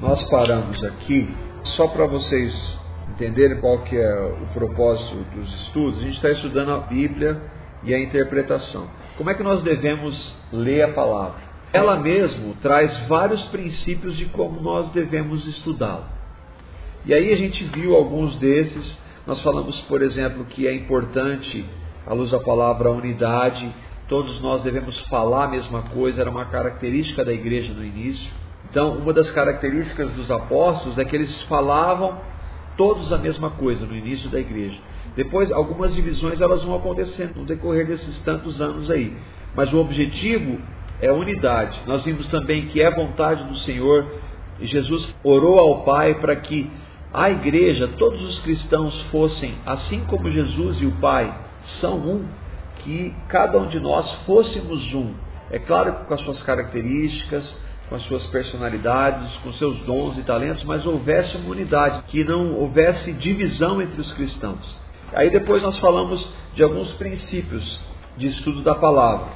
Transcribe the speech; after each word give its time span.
nós 0.00 0.22
paramos 0.28 0.82
aqui 0.84 1.26
só 1.76 1.88
para 1.88 2.06
vocês 2.06 2.52
entenderem 3.10 3.58
qual 3.60 3.78
que 3.78 3.96
é 3.96 4.36
o 4.42 4.46
propósito 4.52 5.16
dos 5.34 5.62
estudos. 5.62 6.00
A 6.00 6.02
gente 6.02 6.16
está 6.16 6.30
estudando 6.30 6.72
a 6.72 6.78
Bíblia 6.80 7.40
e 7.82 7.94
a 7.94 7.98
interpretação. 7.98 8.88
Como 9.16 9.30
é 9.30 9.34
que 9.34 9.42
nós 9.42 9.62
devemos 9.62 10.14
ler 10.52 10.82
a 10.82 10.88
palavra? 10.88 11.40
Ela 11.72 11.98
mesmo 11.98 12.54
traz 12.62 13.08
vários 13.08 13.42
princípios 13.44 14.16
de 14.18 14.26
como 14.26 14.60
nós 14.60 14.90
devemos 14.92 15.46
estudá-la. 15.46 16.08
E 17.06 17.14
aí 17.14 17.32
a 17.32 17.36
gente 17.36 17.64
viu 17.64 17.94
alguns 17.94 18.36
desses. 18.36 18.98
Nós 19.26 19.42
falamos, 19.42 19.80
por 19.82 20.02
exemplo, 20.02 20.44
que 20.44 20.66
é 20.66 20.74
importante, 20.74 21.64
à 22.06 22.12
luz 22.12 22.30
da 22.30 22.40
palavra, 22.40 22.90
a 22.90 22.92
unidade. 22.92 23.74
Todos 24.08 24.42
nós 24.42 24.62
devemos 24.62 24.98
falar 25.08 25.44
a 25.44 25.48
mesma 25.48 25.82
coisa, 25.84 26.20
era 26.20 26.30
uma 26.30 26.44
característica 26.44 27.24
da 27.24 27.32
igreja 27.32 27.72
no 27.72 27.82
início. 27.82 28.45
Então, 28.76 28.90
uma 28.98 29.14
das 29.14 29.30
características 29.30 30.10
dos 30.10 30.30
apóstolos 30.30 30.98
é 30.98 31.04
que 31.06 31.16
eles 31.16 31.34
falavam 31.44 32.20
todos 32.76 33.10
a 33.10 33.16
mesma 33.16 33.48
coisa 33.48 33.86
no 33.86 33.96
início 33.96 34.28
da 34.28 34.38
igreja. 34.38 34.76
Depois, 35.16 35.50
algumas 35.50 35.94
divisões 35.94 36.38
elas 36.42 36.62
vão 36.62 36.76
acontecendo 36.76 37.36
no 37.36 37.46
decorrer 37.46 37.86
desses 37.86 38.18
tantos 38.18 38.60
anos 38.60 38.90
aí. 38.90 39.16
Mas 39.54 39.72
o 39.72 39.78
objetivo 39.78 40.60
é 41.00 41.10
unidade. 41.10 41.80
Nós 41.86 42.04
vimos 42.04 42.28
também 42.28 42.66
que 42.66 42.82
é 42.82 42.90
vontade 42.90 43.44
do 43.44 43.56
Senhor. 43.60 44.04
Jesus 44.60 45.08
orou 45.24 45.58
ao 45.58 45.82
Pai 45.82 46.16
para 46.16 46.36
que 46.36 46.70
a 47.14 47.30
igreja, 47.30 47.88
todos 47.96 48.20
os 48.20 48.40
cristãos 48.40 48.94
fossem, 49.10 49.54
assim 49.64 50.04
como 50.04 50.30
Jesus 50.30 50.82
e 50.82 50.84
o 50.84 50.92
Pai 51.00 51.34
são 51.80 51.96
um, 51.96 52.26
que 52.84 53.14
cada 53.30 53.56
um 53.56 53.68
de 53.68 53.80
nós 53.80 54.06
fôssemos 54.26 54.92
um. 54.92 55.14
É 55.50 55.58
claro 55.58 55.94
que 55.94 56.04
com 56.04 56.12
as 56.12 56.20
suas 56.20 56.42
características, 56.42 57.64
com 57.88 57.94
as 57.94 58.02
suas 58.02 58.24
personalidades, 58.26 59.36
com 59.38 59.52
seus 59.54 59.78
dons 59.80 60.18
e 60.18 60.22
talentos, 60.22 60.64
mas 60.64 60.84
houvesse 60.84 61.36
uma 61.36 61.50
unidade, 61.50 62.02
que 62.08 62.24
não 62.24 62.54
houvesse 62.54 63.12
divisão 63.12 63.80
entre 63.80 64.00
os 64.00 64.12
cristãos. 64.14 64.76
Aí 65.12 65.30
depois 65.30 65.62
nós 65.62 65.78
falamos 65.78 66.26
de 66.54 66.62
alguns 66.62 66.92
princípios 66.94 67.80
de 68.16 68.28
estudo 68.28 68.62
da 68.62 68.74
palavra. 68.74 69.28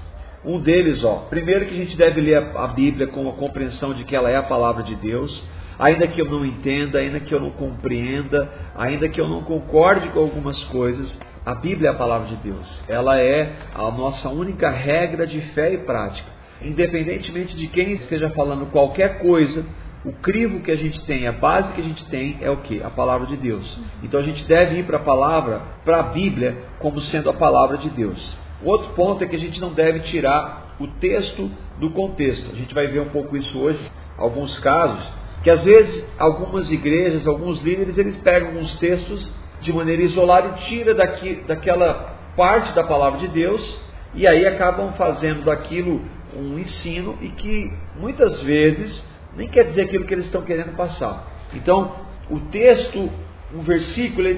Um 0.44 0.58
deles, 0.58 1.05
ó, 1.05 1.27
primeiro 1.28 1.66
que 1.66 1.75
a 1.75 1.84
gente 1.84 1.97
deve 1.97 2.20
ler 2.20 2.56
a 2.56 2.66
Bíblia 2.69 3.06
com 3.08 3.28
a 3.28 3.33
compreensão 3.34 3.94
de 3.94 4.05
que 4.05 4.16
ela 4.16 4.30
é 4.30 4.36
a 4.36 4.42
palavra 4.42 4.82
de 4.82 4.97
Deus, 4.97 5.30
ainda 5.78 6.06
que 6.08 6.20
eu 6.20 6.25
não 6.25 6.44
entenda, 6.44 6.98
ainda 6.98 7.20
que 7.20 7.32
eu 7.32 7.41
não 7.41 7.50
compreenda, 7.50 8.50
ainda 8.75 9.08
que 9.08 9.20
eu 9.20 9.28
não 9.28 9.42
concorde 9.42 10.08
com 10.08 10.20
algumas 10.20 10.62
coisas, 10.64 11.08
a 11.44 11.55
Bíblia 11.55 11.91
é 11.91 11.92
a 11.92 11.97
palavra 11.97 12.28
de 12.28 12.36
Deus. 12.36 12.66
Ela 12.88 13.20
é 13.20 13.53
a 13.75 13.91
nossa 13.91 14.28
única 14.28 14.70
regra 14.70 15.27
de 15.27 15.41
fé 15.53 15.72
e 15.72 15.78
prática 15.78 16.39
independentemente 16.62 17.56
de 17.56 17.66
quem 17.69 17.92
esteja 17.94 18.30
falando 18.30 18.70
qualquer 18.70 19.19
coisa, 19.19 19.64
o 20.05 20.12
crivo 20.12 20.61
que 20.61 20.70
a 20.70 20.77
gente 20.77 21.05
tem, 21.05 21.27
a 21.27 21.33
base 21.33 21.72
que 21.72 21.80
a 21.80 21.84
gente 21.84 22.05
tem 22.06 22.39
é 22.41 22.50
o 22.50 22.58
que? 22.58 22.83
A 22.83 22.91
palavra 22.91 23.27
de 23.27 23.36
Deus. 23.36 23.78
Então 24.03 24.20
a 24.20 24.22
gente 24.22 24.44
deve 24.44 24.78
ir 24.78 24.84
para 24.84 24.97
a 24.97 25.03
palavra, 25.03 25.61
para 25.84 26.00
a 26.00 26.03
Bíblia, 26.05 26.56
como 26.78 27.00
sendo 27.03 27.28
a 27.28 27.34
palavra 27.34 27.78
de 27.78 27.91
Deus. 27.91 28.38
Outro 28.64 28.94
ponto 28.94 29.22
é 29.22 29.27
que 29.27 29.36
a 29.36 29.38
gente 29.38 29.61
não 29.61 29.72
deve 29.72 30.00
tirar 30.11 30.77
o 30.81 30.86
texto 30.86 31.50
do 31.78 31.91
contexto. 31.91 32.50
A 32.50 32.56
gente 32.56 32.75
vai 32.75 32.86
ver 32.86 33.00
um 33.00 33.08
pouco 33.11 33.36
isso 33.36 33.58
hoje, 33.58 33.81
alguns 34.16 34.58
casos, 34.61 35.06
que 35.42 35.50
às 35.50 35.62
vezes 35.62 36.05
algumas 36.19 36.70
igrejas, 36.70 37.27
alguns 37.27 37.62
líderes, 37.62 37.97
eles 37.97 38.16
pegam 38.16 38.50
alguns 38.50 38.78
textos 38.78 39.31
de 39.61 39.72
maneira 39.72 40.03
isolada 40.03 40.48
e 40.48 40.69
tira 40.69 40.94
daqui, 40.94 41.42
daquela 41.47 42.16
parte 42.36 42.75
da 42.75 42.84
palavra 42.84 43.20
de 43.20 43.28
Deus 43.28 43.81
e 44.14 44.27
aí 44.27 44.47
acabam 44.47 44.92
fazendo 44.92 45.44
daquilo 45.44 46.00
um 46.36 46.59
ensino 46.59 47.17
e 47.20 47.28
que 47.28 47.73
muitas 47.98 48.42
vezes 48.42 49.03
nem 49.36 49.48
quer 49.48 49.64
dizer 49.64 49.83
aquilo 49.83 50.05
que 50.05 50.14
eles 50.14 50.27
estão 50.27 50.42
querendo 50.42 50.75
passar. 50.77 51.27
Então, 51.55 51.95
o 52.31 52.39
texto, 52.50 53.11
um 53.55 53.62
versículo, 53.62 54.28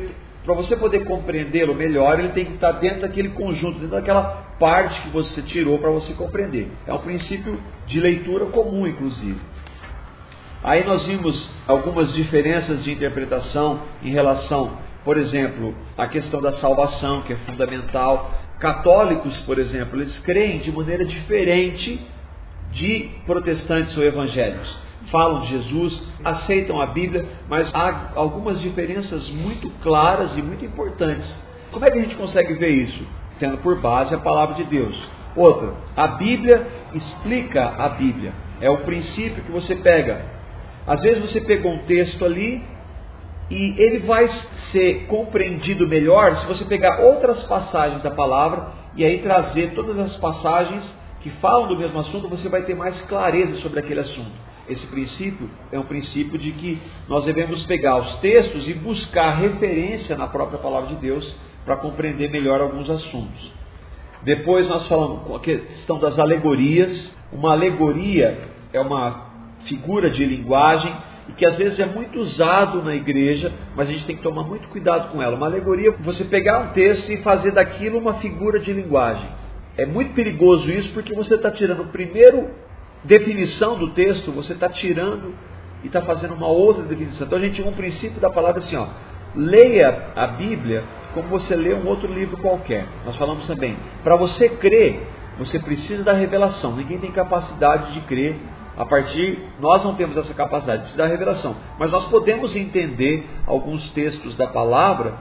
para 0.45 0.55
você 0.55 0.77
poder 0.77 1.05
compreendê-lo 1.05 1.75
melhor, 1.75 2.19
ele 2.19 2.31
tem 2.31 2.45
que 2.45 2.55
estar 2.55 2.73
dentro 2.73 3.03
daquele 3.03 3.31
conjunto, 3.31 3.79
dentro 3.79 3.97
daquela 3.97 4.45
parte 4.59 5.01
que 5.03 5.11
você 5.11 5.43
tirou 5.43 5.79
para 5.79 5.91
você 5.91 6.13
compreender. 6.15 6.69
É 6.87 6.93
um 6.93 6.99
princípio 6.99 7.59
de 7.87 8.01
leitura 8.01 8.47
comum, 8.47 8.87
inclusive. 8.87 9.39
Aí 10.65 10.85
nós 10.85 11.05
vimos 11.07 11.51
algumas 11.67 12.13
diferenças 12.13 12.85
de 12.85 12.93
interpretação 12.93 13.81
em 14.03 14.13
relação, 14.13 14.79
por 15.05 15.17
exemplo, 15.17 15.75
à 15.99 16.07
questão 16.07 16.41
da 16.41 16.53
salvação, 16.61 17.23
que 17.23 17.33
é 17.33 17.37
fundamental. 17.37 18.31
Católicos, 18.63 19.37
por 19.41 19.59
exemplo, 19.59 20.01
eles 20.01 20.17
creem 20.21 20.61
de 20.61 20.71
maneira 20.71 21.05
diferente 21.05 22.01
de 22.71 23.11
protestantes 23.27 23.97
ou 23.97 24.05
evangélicos. 24.05 24.79
Falam 25.11 25.41
de 25.41 25.49
Jesus, 25.49 26.01
aceitam 26.25 26.81
a 26.81 26.87
Bíblia, 26.87 27.27
mas 27.49 27.69
há 27.75 28.13
algumas 28.15 28.61
diferenças 28.61 29.29
muito 29.31 29.69
claras 29.83 30.39
e 30.39 30.43
muito 30.43 30.65
importantes. 30.65 31.29
Como 31.73 31.85
é 31.85 31.91
que 31.91 31.99
a 31.99 32.03
gente 32.03 32.15
consegue 32.15 32.55
ver 32.55 32.71
isso? 32.71 33.05
Tendo 33.41 33.59
por 33.59 33.81
base 33.81 34.15
a 34.15 34.19
palavra 34.19 34.55
de 34.55 34.63
Deus. 34.63 34.97
Outra, 35.35 35.75
a 35.97 36.07
Bíblia 36.07 36.65
explica 36.95 37.65
a 37.65 37.89
Bíblia. 37.89 38.33
É 38.61 38.71
o 38.71 38.79
princípio 38.79 39.43
que 39.43 39.51
você 39.51 39.75
pega. 39.75 40.25
Às 40.87 41.03
vezes 41.03 41.33
você 41.33 41.41
pegou 41.41 41.73
um 41.73 41.79
texto 41.79 42.25
ali 42.25 42.63
e 43.53 43.75
ele 43.77 43.99
vai 43.99 44.29
ser 44.73 45.05
compreendido 45.07 45.87
melhor 45.87 46.41
se 46.41 46.47
você 46.47 46.65
pegar 46.65 47.01
outras 47.01 47.43
passagens 47.45 48.03
da 48.03 48.11
palavra 48.11 48.73
e 48.97 49.05
aí 49.05 49.19
trazer 49.19 49.73
todas 49.75 49.99
as 49.99 50.17
passagens 50.17 50.83
que 51.21 51.29
falam 51.33 51.69
do 51.69 51.77
mesmo 51.77 52.01
assunto, 52.01 52.29
você 52.29 52.49
vai 52.49 52.63
ter 52.63 52.75
mais 52.75 52.99
clareza 53.03 53.57
sobre 53.61 53.81
aquele 53.81 54.01
assunto. 54.01 54.33
Esse 54.69 54.87
princípio 54.87 55.51
é 55.71 55.79
um 55.79 55.85
princípio 55.85 56.39
de 56.39 56.51
que 56.53 56.81
nós 57.09 57.27
devemos 57.27 57.63
pegar 57.67 57.99
os 57.99 58.21
textos 58.21 58.67
e 58.67 58.73
buscar 58.73 59.33
referência 59.33 60.17
na 60.17 60.27
própria 60.29 60.59
palavra 60.59 60.89
de 60.89 60.97
Deus 60.97 61.37
para 61.67 61.77
compreender 61.77 62.31
melhor 62.31 62.61
alguns 62.61 62.89
assuntos. 62.89 63.53
Depois 64.23 64.67
nós 64.67 64.89
falamos 64.89 65.25
com 65.25 65.37
a 65.37 65.41
questão 65.41 65.99
das 65.99 66.19
alegorias. 66.19 67.11
Uma 67.31 67.53
alegoria 67.53 68.49
é 68.73 68.81
uma 68.81 69.27
figura 69.67 70.09
de 70.11 70.25
linguagem 70.25 70.93
e 71.29 71.33
que 71.33 71.47
às 71.47 71.57
vezes 71.57 71.79
é 71.79 71.87
muito 71.87 72.19
usado 72.19 72.83
na 72.83 72.95
igreja, 72.95 73.53
mas 73.77 73.89
a 73.89 73.93
gente 73.93 74.07
tem 74.07 74.17
que 74.17 74.23
tomar 74.23 74.43
muito 74.43 74.69
cuidado 74.69 75.13
com 75.13 75.23
ela. 75.23 75.37
Uma 75.37 75.47
alegoria, 75.47 75.95
você 76.01 76.25
pegar 76.25 76.59
um 76.61 76.69
texto 76.69 77.11
e 77.11 77.19
fazer 77.19 77.53
daquilo 77.53 77.99
uma 77.99 78.15
figura 78.15 78.59
de 78.59 78.73
linguagem. 78.73 79.29
É 79.77 79.87
muito 79.87 80.13
perigoso 80.15 80.71
isso 80.71 80.93
porque 80.93 81.15
você 81.15 81.35
está 81.35 81.51
tirando 81.51 81.91
primeiro 81.91 82.51
definição 83.05 83.79
do 83.79 83.91
texto, 83.91 84.31
você 84.33 84.53
está 84.53 84.69
tirando 84.69 85.35
e 85.83 85.87
está 85.87 86.03
fazendo 86.03 86.35
uma 86.35 86.49
outra 86.49 86.83
definição. 86.83 87.27
Então 87.27 87.39
a 87.39 87.41
gente 87.41 87.61
tem 87.61 87.71
um 87.71 87.75
princípio 87.75 88.21
da 88.21 88.31
palavra 88.31 88.63
assim, 88.63 88.77
ó, 88.77 88.87
leia 89.35 90.09
a 90.15 90.27
Bíblia 90.27 90.85
como 91.15 91.29
você 91.29 91.55
lê 91.55 91.75
um 91.75 91.87
outro 91.87 92.13
livro 92.13 92.37
qualquer. 92.39 92.87
Nós 93.05 93.17
falamos 93.17 93.47
também, 93.47 93.77
para 94.03 94.17
você 94.17 94.49
crer, 94.49 95.01
você 95.39 95.59
precisa 95.59 96.03
da 96.03 96.13
revelação. 96.13 96.77
Ninguém 96.77 96.99
tem 96.99 97.11
capacidade 97.11 97.95
de 97.95 98.01
crer 98.03 98.37
a 98.83 98.85
partir, 98.85 99.39
nós 99.61 99.85
não 99.85 99.95
temos 99.95 100.17
essa 100.17 100.35
capacidade 100.35 100.91
de 100.91 100.97
dar 100.97 101.07
revelação, 101.07 101.55
mas 101.79 101.89
nós 101.93 102.09
podemos 102.09 102.55
entender 102.57 103.25
alguns 103.47 103.89
textos 103.93 104.37
da 104.37 104.49
palavra 104.49 105.15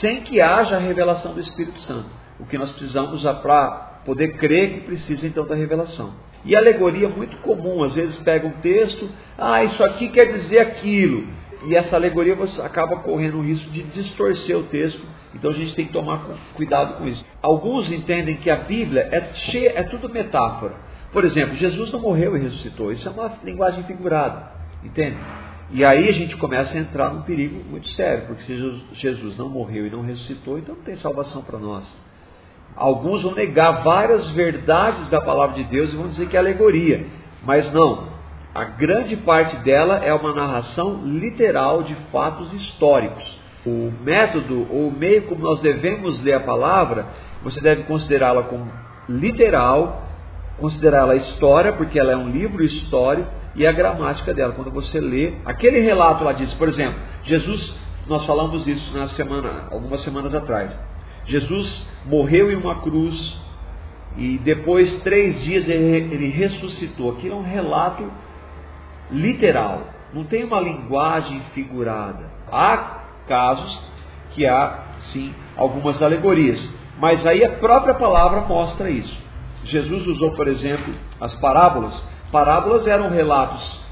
sem 0.00 0.22
que 0.22 0.40
haja 0.40 0.76
a 0.76 0.80
revelação 0.80 1.34
do 1.34 1.40
Espírito 1.40 1.78
Santo. 1.82 2.06
O 2.40 2.46
que 2.46 2.56
nós 2.56 2.70
precisamos 2.70 3.22
é 3.26 3.34
para 3.34 4.00
poder 4.06 4.38
crer 4.38 4.72
que 4.72 4.80
precisa 4.80 5.26
então 5.26 5.46
da 5.46 5.54
revelação. 5.54 6.14
E 6.42 6.56
alegoria 6.56 7.06
é 7.06 7.10
muito 7.10 7.36
comum, 7.42 7.82
às 7.82 7.92
vezes 7.92 8.16
pega 8.20 8.46
um 8.46 8.60
texto, 8.62 9.10
ah, 9.36 9.62
isso 9.62 9.84
aqui 9.84 10.08
quer 10.08 10.32
dizer 10.32 10.60
aquilo. 10.60 11.28
E 11.66 11.76
essa 11.76 11.94
alegoria 11.94 12.34
você 12.34 12.62
acaba 12.62 12.96
correndo 12.96 13.36
o 13.36 13.42
risco 13.42 13.70
de 13.70 13.82
distorcer 13.82 14.56
o 14.56 14.62
texto. 14.64 15.02
Então 15.34 15.50
a 15.50 15.54
gente 15.54 15.74
tem 15.74 15.86
que 15.86 15.92
tomar 15.92 16.24
cuidado 16.54 16.94
com 16.94 17.06
isso. 17.06 17.22
Alguns 17.42 17.92
entendem 17.92 18.36
que 18.36 18.50
a 18.50 18.56
Bíblia 18.56 19.06
é 19.12 19.34
cheia, 19.50 19.72
é 19.76 19.82
tudo 19.82 20.08
metáfora. 20.08 20.91
Por 21.12 21.24
exemplo, 21.24 21.54
Jesus 21.56 21.92
não 21.92 22.00
morreu 22.00 22.36
e 22.36 22.40
ressuscitou. 22.40 22.90
Isso 22.90 23.06
é 23.06 23.10
uma 23.10 23.32
linguagem 23.44 23.84
figurada, 23.84 24.50
entende? 24.82 25.18
E 25.70 25.84
aí 25.84 26.08
a 26.08 26.12
gente 26.12 26.36
começa 26.36 26.76
a 26.76 26.80
entrar 26.80 27.12
num 27.12 27.22
perigo 27.22 27.62
muito 27.70 27.88
sério, 27.90 28.26
porque 28.26 28.42
se 28.44 28.82
Jesus 28.94 29.36
não 29.36 29.48
morreu 29.48 29.86
e 29.86 29.90
não 29.90 30.02
ressuscitou, 30.02 30.58
então 30.58 30.74
não 30.74 30.82
tem 30.82 30.96
salvação 30.96 31.42
para 31.42 31.58
nós. 31.58 31.84
Alguns 32.74 33.22
vão 33.22 33.34
negar 33.34 33.82
várias 33.82 34.30
verdades 34.30 35.08
da 35.10 35.20
palavra 35.20 35.56
de 35.56 35.64
Deus 35.64 35.92
e 35.92 35.96
vão 35.96 36.08
dizer 36.08 36.28
que 36.28 36.36
é 36.36 36.40
alegoria, 36.40 37.06
mas 37.44 37.70
não. 37.72 38.08
A 38.54 38.64
grande 38.64 39.16
parte 39.16 39.56
dela 39.58 39.96
é 40.04 40.12
uma 40.12 40.34
narração 40.34 41.02
literal 41.04 41.82
de 41.82 41.94
fatos 42.10 42.52
históricos. 42.52 43.24
O 43.64 43.92
método 44.02 44.66
ou 44.70 44.88
o 44.88 44.92
meio 44.92 45.22
como 45.22 45.42
nós 45.42 45.60
devemos 45.60 46.22
ler 46.22 46.34
a 46.34 46.40
palavra, 46.40 47.06
você 47.42 47.60
deve 47.60 47.84
considerá-la 47.84 48.42
como 48.42 48.70
literal 49.08 50.01
considerar 50.62 51.00
ela 51.00 51.16
história, 51.16 51.72
porque 51.72 51.98
ela 51.98 52.12
é 52.12 52.16
um 52.16 52.30
livro 52.30 52.64
histórico, 52.64 53.28
e 53.54 53.66
a 53.66 53.72
gramática 53.72 54.32
dela. 54.32 54.54
Quando 54.54 54.70
você 54.70 55.00
lê, 55.00 55.34
aquele 55.44 55.80
relato 55.80 56.24
lá 56.24 56.32
diz, 56.32 56.52
por 56.54 56.68
exemplo, 56.68 56.98
Jesus, 57.24 57.74
nós 58.06 58.24
falamos 58.24 58.66
isso 58.66 58.96
na 58.96 59.08
semana, 59.10 59.68
algumas 59.70 60.02
semanas 60.04 60.34
atrás. 60.34 60.74
Jesus 61.26 61.86
morreu 62.06 62.50
em 62.50 62.56
uma 62.56 62.80
cruz 62.80 63.38
e 64.16 64.38
depois 64.38 65.02
três 65.02 65.42
dias 65.42 65.68
ele, 65.68 66.14
ele 66.14 66.28
ressuscitou. 66.30 67.12
Aquilo 67.12 67.34
é 67.34 67.38
um 67.38 67.42
relato 67.42 68.10
literal. 69.10 69.82
não 70.14 70.24
tem 70.24 70.44
uma 70.44 70.60
linguagem 70.60 71.40
figurada. 71.54 72.30
Há 72.50 73.02
casos 73.28 73.82
que 74.30 74.46
há, 74.46 74.78
sim, 75.12 75.34
algumas 75.56 76.02
alegorias, 76.02 76.60
mas 76.98 77.24
aí 77.26 77.44
a 77.44 77.52
própria 77.52 77.94
palavra 77.94 78.42
mostra 78.42 78.90
isso. 78.90 79.21
Jesus 79.64 80.06
usou, 80.06 80.32
por 80.32 80.48
exemplo, 80.48 80.92
as 81.20 81.34
parábolas. 81.36 81.94
Parábolas 82.30 82.86
eram 82.86 83.10
relatos 83.10 83.82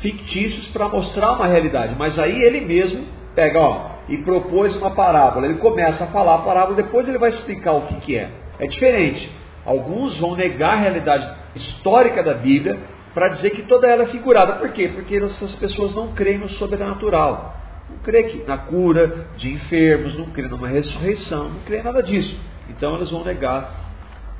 fictícios 0.00 0.66
para 0.68 0.88
mostrar 0.88 1.32
uma 1.32 1.46
realidade, 1.46 1.94
mas 1.96 2.18
aí 2.18 2.42
ele 2.42 2.60
mesmo 2.60 3.06
pega, 3.34 3.58
ó, 3.58 3.86
e 4.08 4.18
propôs 4.18 4.76
uma 4.76 4.90
parábola. 4.90 5.46
Ele 5.46 5.58
começa 5.58 6.04
a 6.04 6.08
falar 6.08 6.36
a 6.36 6.38
parábola, 6.38 6.76
depois 6.76 7.08
ele 7.08 7.18
vai 7.18 7.30
explicar 7.30 7.72
o 7.72 7.82
que, 7.82 7.94
que 7.96 8.16
é. 8.16 8.30
É 8.58 8.66
diferente. 8.66 9.30
Alguns 9.64 10.18
vão 10.18 10.36
negar 10.36 10.74
a 10.74 10.80
realidade 10.80 11.26
histórica 11.56 12.22
da 12.22 12.34
Bíblia 12.34 12.78
para 13.14 13.28
dizer 13.28 13.50
que 13.50 13.62
toda 13.62 13.86
ela 13.86 14.02
é 14.02 14.06
figurada. 14.06 14.54
Por 14.54 14.70
quê? 14.70 14.90
Porque 14.94 15.16
essas 15.16 15.54
pessoas 15.56 15.94
não 15.94 16.08
creem 16.08 16.38
no 16.38 16.50
sobrenatural. 16.50 17.54
Não 17.88 17.98
creem 17.98 18.44
na 18.46 18.58
cura 18.58 19.26
de 19.36 19.52
enfermos, 19.52 20.18
não 20.18 20.26
creem 20.26 20.50
numa 20.50 20.68
ressurreição, 20.68 21.48
não 21.48 21.60
creem 21.60 21.82
nada 21.82 22.02
disso. 22.02 22.36
Então 22.68 22.96
eles 22.96 23.10
vão 23.10 23.24
negar 23.24 23.83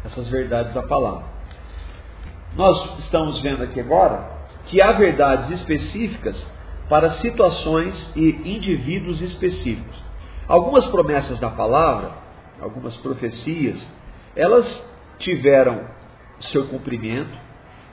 essas 0.05 0.29
verdades 0.29 0.75
da 0.75 0.83
palavra. 0.83 1.25
Nós 2.57 2.99
estamos 3.01 3.41
vendo 3.41 3.63
aqui 3.63 3.81
agora 3.81 4.33
que 4.67 4.81
há 4.81 4.93
verdades 4.93 5.51
específicas 5.61 6.37
para 6.89 7.19
situações 7.19 7.95
e 8.15 8.57
indivíduos 8.57 9.21
específicos. 9.21 9.97
Algumas 10.47 10.85
promessas 10.87 11.41
da 11.41 11.51
palavra, 11.51 12.13
algumas 12.61 12.95
profecias, 12.99 13.81
elas 14.37 14.67
tiveram 15.19 15.81
seu 16.53 16.69
cumprimento 16.69 17.37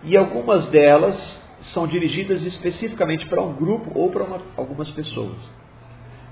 e 0.04 0.18
algumas 0.18 0.68
delas 0.68 1.16
são 1.74 1.88
dirigidas 1.88 2.42
especificamente 2.42 3.26
para 3.28 3.42
um 3.42 3.54
grupo 3.54 3.92
ou 3.98 4.12
para 4.12 4.24
uma, 4.24 4.42
algumas 4.58 4.90
pessoas, 4.92 5.38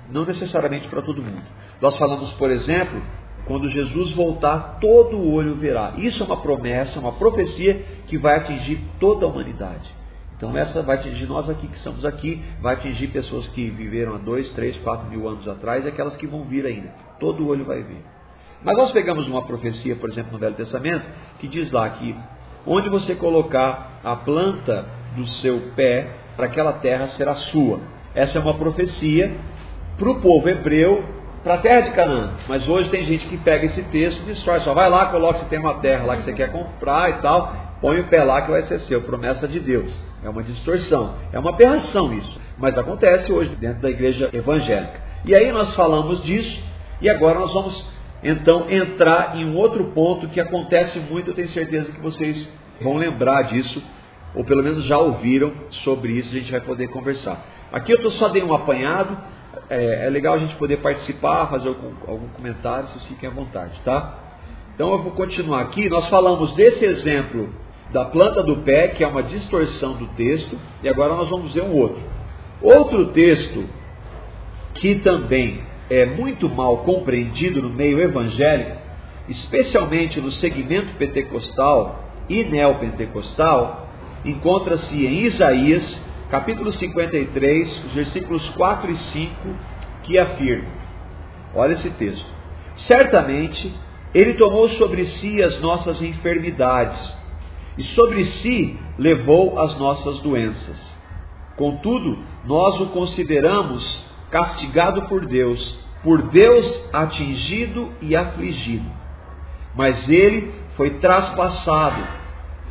não 0.10 0.26
necessariamente 0.26 0.88
para 0.90 1.02
todo 1.02 1.22
mundo. 1.22 1.44
Nós 1.80 1.96
falamos, 1.98 2.34
por 2.34 2.50
exemplo, 2.50 3.02
quando 3.50 3.68
Jesus 3.68 4.14
voltar, 4.14 4.78
todo 4.80 5.18
o 5.18 5.34
olho 5.34 5.56
verá. 5.56 5.94
Isso 5.98 6.22
é 6.22 6.26
uma 6.28 6.38
promessa, 6.38 7.00
uma 7.00 7.14
profecia 7.14 7.84
que 8.06 8.16
vai 8.16 8.38
atingir 8.38 8.80
toda 9.00 9.26
a 9.26 9.28
humanidade. 9.28 9.90
Então 10.38 10.56
essa 10.56 10.84
vai 10.84 10.98
atingir 10.98 11.26
nós 11.26 11.50
aqui 11.50 11.66
que 11.68 11.76
estamos 11.78 12.06
aqui, 12.06 12.40
vai 12.62 12.76
atingir 12.76 13.08
pessoas 13.08 13.48
que 13.48 13.72
viveram 13.72 14.14
há 14.14 14.18
dois, 14.20 14.48
três, 14.54 14.78
quatro 14.84 15.10
mil 15.10 15.28
anos 15.28 15.48
atrás 15.48 15.84
e 15.84 15.88
aquelas 15.88 16.16
que 16.18 16.28
vão 16.28 16.44
vir 16.44 16.64
ainda. 16.64 16.94
Todo 17.20 17.48
olho 17.48 17.66
vai 17.66 17.82
ver. 17.82 18.04
Mas 18.64 18.78
nós 18.78 18.92
pegamos 18.92 19.28
uma 19.28 19.42
profecia, 19.42 19.96
por 19.96 20.12
exemplo, 20.12 20.34
no 20.34 20.38
Velho 20.38 20.54
Testamento, 20.54 21.06
que 21.40 21.48
diz 21.48 21.72
lá 21.72 21.90
que 21.90 22.16
onde 22.68 22.88
você 22.88 23.16
colocar 23.16 24.00
a 24.04 24.16
planta 24.16 24.86
do 25.16 25.28
seu 25.42 25.60
pé, 25.76 26.08
para 26.36 26.46
aquela 26.46 26.74
terra 26.74 27.08
será 27.18 27.34
sua. 27.52 27.80
Essa 28.14 28.38
é 28.38 28.42
uma 28.42 28.60
profecia 28.60 29.32
para 29.98 30.12
o 30.12 30.22
povo 30.22 30.48
hebreu, 30.48 31.04
para 31.44 31.56
a 31.56 31.58
terra 31.58 31.82
de 31.82 31.92
Canaã. 31.92 32.32
Mas 32.48 32.68
hoje 32.68 32.90
tem 32.90 33.06
gente 33.06 33.26
que 33.28 33.38
pega 33.38 33.66
esse 33.66 33.82
texto 33.84 34.22
e 34.22 34.26
destrói. 34.26 34.62
Só 34.62 34.74
vai 34.74 34.90
lá, 34.90 35.08
coloca 35.08 35.40
se 35.40 35.46
tem 35.46 35.60
uma 35.60 35.76
terra 35.76 36.06
lá 36.06 36.18
que 36.18 36.24
você 36.24 36.34
quer 36.34 36.52
comprar 36.52 37.10
e 37.10 37.14
tal, 37.22 37.54
põe 37.82 38.00
o 38.00 38.06
pé 38.06 38.24
lá 38.24 38.42
que 38.42 38.52
vai 38.52 38.64
ser 38.64 38.80
seu. 38.82 39.02
Promessa 39.02 39.48
de 39.48 39.60
Deus. 39.60 39.92
É 40.24 40.30
uma 40.30 40.44
distorção, 40.44 41.16
é 41.32 41.40
uma 41.40 41.52
aberração 41.52 42.14
isso, 42.14 42.42
mas 42.58 42.78
acontece 42.78 43.32
hoje 43.32 43.56
dentro 43.56 43.82
da 43.82 43.90
igreja 43.90 44.30
evangélica. 44.34 45.00
E 45.24 45.34
aí 45.34 45.50
nós 45.52 45.74
falamos 45.76 46.22
disso 46.24 46.62
e 47.02 47.10
agora 47.10 47.40
nós 47.40 47.54
vamos 47.54 47.88
então 48.22 48.70
entrar 48.70 49.38
em 49.38 49.46
um 49.46 49.56
outro 49.56 49.92
ponto 49.92 50.28
que 50.28 50.42
acontece 50.42 51.00
muito, 51.00 51.30
eu 51.30 51.34
tenho 51.34 51.50
certeza 51.52 51.90
que 51.90 52.02
vocês 52.02 52.50
vão 52.82 52.98
lembrar 52.98 53.44
disso, 53.44 53.82
ou 54.36 54.44
pelo 54.44 54.62
menos 54.62 54.86
já 54.86 54.98
ouviram 54.98 55.54
sobre 55.86 56.12
isso, 56.12 56.30
a 56.30 56.40
gente 56.40 56.52
vai 56.52 56.62
poder 56.62 56.90
conversar. 56.90 57.42
Aqui 57.72 57.94
eu 57.94 58.12
só 58.14 58.28
dei 58.28 58.44
um 58.44 58.54
apanhado, 58.54 59.18
é, 59.70 60.06
é 60.06 60.10
legal 60.10 60.36
a 60.36 60.40
gente 60.40 60.56
poder 60.56 60.78
participar, 60.78 61.48
fazer 61.48 61.68
algum, 61.68 61.92
algum 62.08 62.28
comentário, 62.30 62.90
vocês 62.90 63.06
fiquem 63.06 63.30
à 63.30 63.32
vontade, 63.32 63.80
tá? 63.84 64.20
Então 64.74 64.92
eu 64.92 65.00
vou 65.00 65.12
continuar 65.12 65.62
aqui, 65.62 65.90
nós 65.90 66.08
falamos 66.10 66.54
desse 66.56 66.86
exemplo 66.86 67.50
da 67.92 68.06
planta 68.06 68.44
do 68.44 68.58
pé, 68.58 68.90
que 68.90 69.04
é 69.04 69.08
uma 69.08 69.24
distorção 69.24 69.94
do 69.94 70.08
texto, 70.10 70.58
e 70.84 70.90
agora 70.90 71.16
nós 71.16 71.30
vamos 71.30 71.54
ver 71.54 71.64
um 71.64 71.76
outro. 71.76 72.02
Outro 72.62 73.08
texto 73.08 73.66
que 74.76 74.96
também 74.96 75.62
é 75.90 76.06
muito 76.06 76.48
mal 76.48 76.78
compreendido 76.80 77.62
no 77.62 77.70
meio 77.70 78.00
evangélico, 78.00 78.78
especialmente 79.28 80.22
no 80.22 80.32
segmento 80.34 80.94
pentecostal 80.98 82.04
e 82.30 82.44
neopentecostal, 82.44 83.88
encontra-se 84.24 84.94
em 84.94 85.26
Isaías, 85.26 85.84
capítulo 86.30 86.72
53, 86.74 87.94
versículos 87.94 88.48
4 88.52 88.92
e 88.92 88.98
5, 88.98 89.32
que 90.04 90.18
afirma: 90.20 90.70
Olha 91.56 91.74
esse 91.74 91.90
texto. 91.92 92.26
Certamente 92.88 93.74
ele 94.14 94.36
tomou 94.36 94.70
sobre 94.70 95.06
si 95.20 95.42
as 95.42 95.60
nossas 95.62 96.02
enfermidades 96.02 97.00
e 97.78 97.84
sobre 97.96 98.26
si 98.42 98.80
levou 98.98 99.60
as 99.60 99.78
nossas 99.78 100.20
doenças. 100.20 100.78
Contudo, 101.56 102.18
nós 102.46 102.80
o 102.82 102.88
consideramos 102.88 103.84
castigado 104.32 105.04
por 105.04 105.26
Deus, 105.26 105.80
por 106.04 106.22
Deus 106.30 106.66
atingido 106.94 107.90
e 108.02 108.16
afligido. 108.16 108.90
Mas 109.76 110.08
ele 110.08 110.54
foi 110.76 110.92
traspassado 111.00 112.02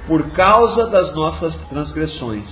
por 0.07 0.31
causa 0.31 0.87
das 0.87 1.15
nossas 1.15 1.55
transgressões, 1.69 2.45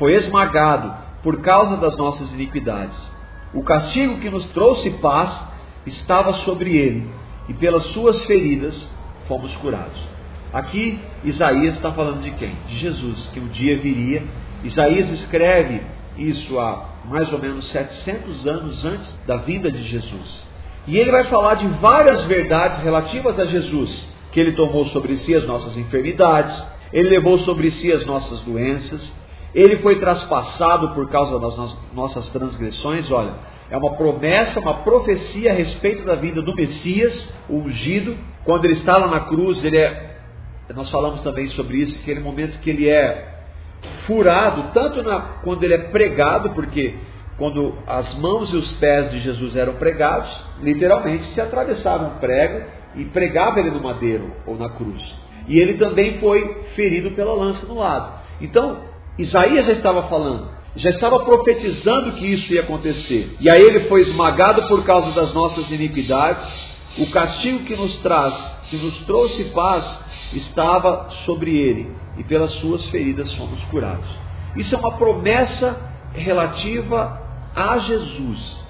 foi 0.00 0.14
esmagado 0.14 0.92
por 1.22 1.42
causa 1.42 1.76
das 1.76 1.96
nossas 1.98 2.32
iniquidades. 2.32 2.96
O 3.52 3.62
castigo 3.62 4.18
que 4.18 4.30
nos 4.30 4.46
trouxe 4.50 4.90
paz 5.02 5.30
estava 5.86 6.32
sobre 6.44 6.74
ele, 6.76 7.06
e 7.48 7.54
pelas 7.54 7.84
suas 7.88 8.24
feridas 8.24 8.74
fomos 9.28 9.54
curados. 9.56 10.00
Aqui 10.52 10.98
Isaías 11.22 11.76
está 11.76 11.92
falando 11.92 12.22
de 12.22 12.30
quem? 12.32 12.52
De 12.66 12.78
Jesus, 12.78 13.28
que 13.32 13.40
um 13.40 13.48
dia 13.48 13.78
viria. 13.78 14.24
Isaías 14.64 15.10
escreve 15.20 15.82
isso 16.16 16.58
há 16.58 16.88
mais 17.04 17.30
ou 17.32 17.38
menos 17.38 17.70
700 17.70 18.46
anos 18.46 18.84
antes 18.84 19.26
da 19.26 19.36
vinda 19.36 19.70
de 19.70 19.82
Jesus. 19.82 20.48
E 20.86 20.96
ele 20.96 21.10
vai 21.10 21.24
falar 21.24 21.54
de 21.54 21.66
várias 21.78 22.24
verdades 22.24 22.82
relativas 22.82 23.38
a 23.38 23.44
Jesus, 23.44 23.90
que 24.32 24.40
ele 24.40 24.52
tomou 24.52 24.86
sobre 24.88 25.18
si 25.18 25.34
as 25.34 25.46
nossas 25.46 25.76
enfermidades, 25.76 26.56
ele 26.92 27.10
levou 27.10 27.38
sobre 27.40 27.70
si 27.72 27.92
as 27.92 28.04
nossas 28.06 28.40
doenças, 28.40 29.00
ele 29.54 29.78
foi 29.78 29.98
traspassado 29.98 30.90
por 30.90 31.08
causa 31.10 31.38
das 31.38 31.76
nossas 31.92 32.28
transgressões. 32.28 33.10
Olha, 33.10 33.32
é 33.70 33.76
uma 33.76 33.94
promessa, 33.94 34.60
uma 34.60 34.74
profecia 34.74 35.52
a 35.52 35.54
respeito 35.54 36.04
da 36.04 36.14
vinda 36.14 36.42
do 36.42 36.54
Messias, 36.54 37.28
o 37.48 37.56
ungido. 37.56 38.16
Quando 38.44 38.64
ele 38.64 38.74
está 38.74 38.96
lá 38.96 39.08
na 39.08 39.20
cruz, 39.20 39.62
ele 39.64 39.76
é 39.76 40.10
nós 40.74 40.90
falamos 40.90 41.22
também 41.22 41.48
sobre 41.50 41.78
isso, 41.78 41.98
aquele 42.00 42.20
momento 42.20 42.60
que 42.60 42.70
ele 42.70 42.88
é 42.88 43.28
furado, 44.06 44.70
tanto 44.72 45.02
na, 45.02 45.20
quando 45.42 45.64
ele 45.64 45.74
é 45.74 45.78
pregado, 45.88 46.50
porque 46.50 46.94
quando 47.36 47.76
as 47.86 48.14
mãos 48.18 48.52
e 48.52 48.56
os 48.56 48.70
pés 48.72 49.10
de 49.10 49.20
Jesus 49.20 49.56
eram 49.56 49.74
pregados, 49.74 50.30
literalmente 50.60 51.32
se 51.34 51.40
atravessava 51.40 52.04
um 52.04 52.18
prego 52.18 52.62
e 52.94 53.04
pregava 53.06 53.58
ele 53.58 53.70
no 53.70 53.80
madeiro 53.80 54.30
ou 54.46 54.56
na 54.56 54.68
cruz. 54.68 55.02
E 55.48 55.58
ele 55.58 55.74
também 55.74 56.18
foi 56.18 56.64
ferido 56.76 57.10
pela 57.12 57.32
lança 57.32 57.66
no 57.66 57.78
lado. 57.78 58.20
Então, 58.40 58.78
Isaías 59.20 59.66
já 59.66 59.72
estava 59.72 60.04
falando, 60.04 60.48
já 60.76 60.90
estava 60.90 61.20
profetizando 61.20 62.12
que 62.12 62.26
isso 62.26 62.52
ia 62.52 62.62
acontecer. 62.62 63.36
E 63.40 63.50
aí 63.50 63.60
ele 63.60 63.80
foi 63.88 64.02
esmagado 64.02 64.66
por 64.68 64.84
causa 64.84 65.12
das 65.12 65.34
nossas 65.34 65.70
iniquidades. 65.70 66.48
O 66.98 67.10
castigo 67.10 67.64
que 67.64 67.76
nos 67.76 67.96
traz, 67.98 68.34
que 68.68 68.76
nos 68.76 68.96
trouxe 69.04 69.44
paz, 69.46 69.84
estava 70.32 71.08
sobre 71.24 71.56
ele, 71.56 71.92
e 72.18 72.24
pelas 72.24 72.52
suas 72.60 72.84
feridas 72.86 73.32
fomos 73.36 73.60
curados. 73.64 74.06
Isso 74.56 74.74
é 74.74 74.78
uma 74.78 74.92
promessa 74.92 75.76
relativa 76.14 77.20
a 77.54 77.78
Jesus. 77.78 78.60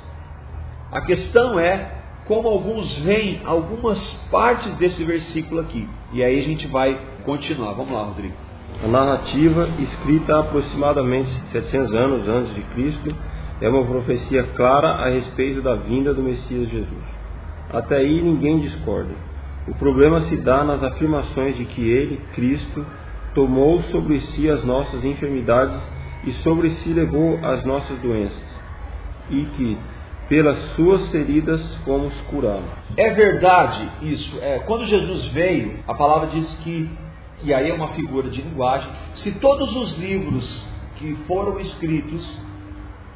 A 0.92 1.00
questão 1.02 1.58
é 1.58 2.00
como 2.26 2.48
alguns 2.48 2.92
veem 2.98 3.40
algumas 3.44 3.98
partes 4.30 4.74
desse 4.76 5.02
versículo 5.04 5.60
aqui. 5.60 5.88
E 6.12 6.22
aí 6.22 6.40
a 6.40 6.44
gente 6.44 6.66
vai 6.66 6.98
continuar. 7.24 7.72
Vamos 7.72 7.92
lá, 7.92 8.04
Rodrigo. 8.04 8.49
A 8.82 8.88
narrativa, 8.88 9.68
escrita 9.78 10.40
aproximadamente 10.40 11.30
700 11.52 11.94
anos 11.94 12.28
antes 12.28 12.54
de 12.54 12.62
Cristo, 12.74 13.14
é 13.60 13.68
uma 13.68 13.84
profecia 13.84 14.42
clara 14.56 14.88
a 14.88 15.08
respeito 15.10 15.60
da 15.60 15.74
vinda 15.74 16.14
do 16.14 16.22
Messias 16.22 16.68
Jesus. 16.70 17.04
Até 17.72 17.96
aí 17.96 18.22
ninguém 18.22 18.58
discorda. 18.60 19.14
O 19.68 19.74
problema 19.74 20.22
se 20.22 20.36
dá 20.38 20.64
nas 20.64 20.82
afirmações 20.82 21.56
de 21.56 21.64
que 21.66 21.88
ele, 21.88 22.20
Cristo, 22.34 22.84
tomou 23.34 23.82
sobre 23.84 24.20
si 24.20 24.48
as 24.48 24.64
nossas 24.64 25.04
enfermidades 25.04 25.76
e 26.24 26.32
sobre 26.42 26.70
si 26.76 26.90
levou 26.90 27.38
as 27.42 27.64
nossas 27.64 27.98
doenças, 28.00 28.42
e 29.30 29.44
que 29.56 29.78
pelas 30.28 30.58
suas 30.74 31.08
feridas 31.10 31.60
fomos 31.84 32.14
curados. 32.30 32.64
É 32.96 33.10
verdade 33.10 33.88
isso. 34.02 34.38
É, 34.40 34.60
quando 34.60 34.86
Jesus 34.86 35.32
veio, 35.32 35.78
a 35.88 35.94
palavra 35.94 36.28
diz 36.28 36.48
que, 36.62 36.88
e 37.42 37.54
aí 37.54 37.70
é 37.70 37.74
uma 37.74 37.88
figura 37.88 38.28
de 38.28 38.42
linguagem, 38.42 38.90
se 39.22 39.32
todos 39.32 39.74
os 39.74 39.98
livros 39.98 40.44
que 40.96 41.14
foram 41.26 41.58
escritos 41.60 42.38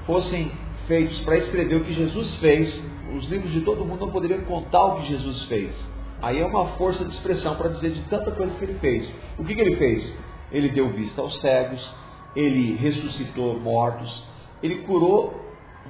fossem 0.07 0.51
feitos 0.87 1.19
para 1.21 1.37
escrever 1.39 1.77
o 1.77 1.85
que 1.85 1.95
Jesus 1.95 2.35
fez, 2.37 2.75
os 3.17 3.29
livros 3.29 3.53
de 3.53 3.61
todo 3.61 3.85
mundo 3.85 4.01
não 4.01 4.13
poderiam 4.13 4.41
contar 4.43 4.85
o 4.85 4.97
que 4.97 5.09
Jesus 5.09 5.43
fez. 5.45 5.75
Aí 6.23 6.41
é 6.41 6.47
uma 6.47 6.69
força 6.79 7.05
de 7.05 7.15
expressão 7.15 7.55
para 7.57 7.69
dizer 7.69 7.91
de 7.91 8.03
tanta 8.09 8.31
coisa 8.33 8.55
que 8.57 8.65
ele 8.65 8.79
fez. 8.79 9.13
O 9.39 9.45
que, 9.45 9.55
que 9.55 9.61
ele 9.61 9.77
fez? 9.77 10.15
Ele 10.51 10.71
deu 10.71 10.89
vista 10.91 11.21
aos 11.21 11.39
cegos, 11.41 11.81
ele 12.35 12.77
ressuscitou 12.77 13.61
mortos, 13.61 14.25
ele 14.63 14.77
curou 14.83 15.39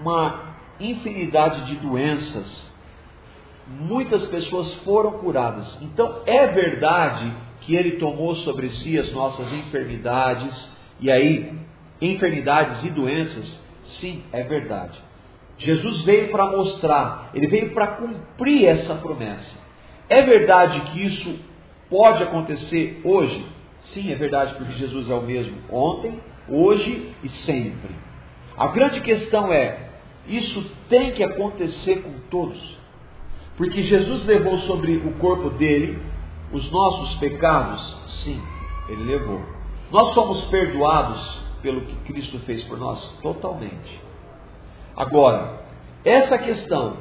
uma 0.01 0.57
infinidade 0.81 1.67
de 1.67 1.77
doenças. 1.77 2.65
Muitas 3.69 4.27
pessoas 4.27 4.75
foram 4.83 5.13
curadas. 5.13 5.79
Então 5.81 6.23
é 6.27 6.49
verdade 6.49 7.33
que 7.65 7.75
ele 7.75 7.93
tomou 7.93 8.37
sobre 8.37 8.69
si 8.71 8.99
as 8.99 9.13
nossas 9.13 9.53
enfermidades, 9.53 10.55
e 11.01 11.11
aí, 11.11 11.53
enfermidades 12.01 12.85
e 12.85 12.91
doenças, 12.91 13.47
sim, 14.01 14.23
é 14.33 14.43
verdade. 14.43 14.99
Jesus 15.59 16.03
veio 16.05 16.31
para 16.31 16.47
mostrar, 16.47 17.31
ele 17.35 17.47
veio 17.47 17.71
para 17.71 17.89
cumprir 17.89 18.67
essa 18.67 18.95
promessa. 18.97 19.65
É 20.09 20.23
verdade 20.23 20.81
que 20.91 21.07
isso 21.07 21.39
pode 21.89 22.23
acontecer 22.23 23.01
hoje? 23.05 23.45
Sim, 23.93 24.13
é 24.13 24.15
verdade, 24.17 24.55
porque 24.55 24.73
Jesus 24.75 25.09
é 25.09 25.15
o 25.15 25.23
mesmo 25.23 25.57
ontem, 25.71 26.19
hoje 26.49 27.13
e 27.23 27.29
sempre. 27.47 27.95
A 28.57 28.69
grande 28.69 29.01
questão 29.01 29.53
é: 29.53 29.89
isso 30.27 30.65
tem 30.89 31.13
que 31.13 31.23
acontecer 31.23 32.03
com 32.03 32.13
todos. 32.31 32.75
Porque 33.57 33.83
Jesus 33.85 34.25
levou 34.27 34.59
sobre 34.61 34.97
o 34.97 35.13
corpo 35.13 35.51
dele 35.51 35.99
os 36.55 36.71
nossos 36.71 37.19
pecados? 37.19 37.83
Sim, 38.23 38.41
ele 38.89 39.05
levou. 39.05 39.41
Nós 39.91 40.15
somos 40.15 40.45
perdoados 40.45 41.39
pelo 41.61 41.83
que 41.83 41.97
Cristo 42.13 42.39
fez 42.41 42.63
por 42.65 42.79
nós? 42.79 43.01
Totalmente. 43.21 44.01
Agora, 44.97 45.65
essa 46.05 46.39
questão 46.39 46.97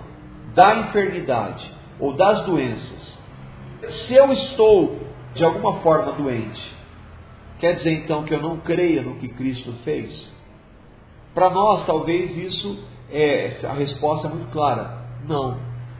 da 0.55 0.75
enfermidade 0.75 1.71
ou 1.99 2.13
das 2.13 2.45
doenças, 2.45 3.19
se 4.07 4.13
eu 4.13 4.31
estou 4.33 4.99
de 5.35 5.43
alguma 5.43 5.81
forma 5.81 6.13
doente, 6.13 6.75
quer 7.59 7.75
dizer 7.75 7.93
então 7.93 8.23
que 8.23 8.33
eu 8.33 8.41
não 8.41 8.57
creia 8.57 9.01
no 9.01 9.15
que 9.15 9.27
Cristo 9.27 9.73
fez? 9.83 10.31
Para 11.33 11.49
nós, 11.49 11.85
talvez 11.85 12.35
isso 12.37 12.79
é 13.09 13.59
a 13.63 13.73
resposta 13.73 14.27
é 14.27 14.29
muito 14.29 14.51
clara. 14.51 15.03
Não. 15.27 15.57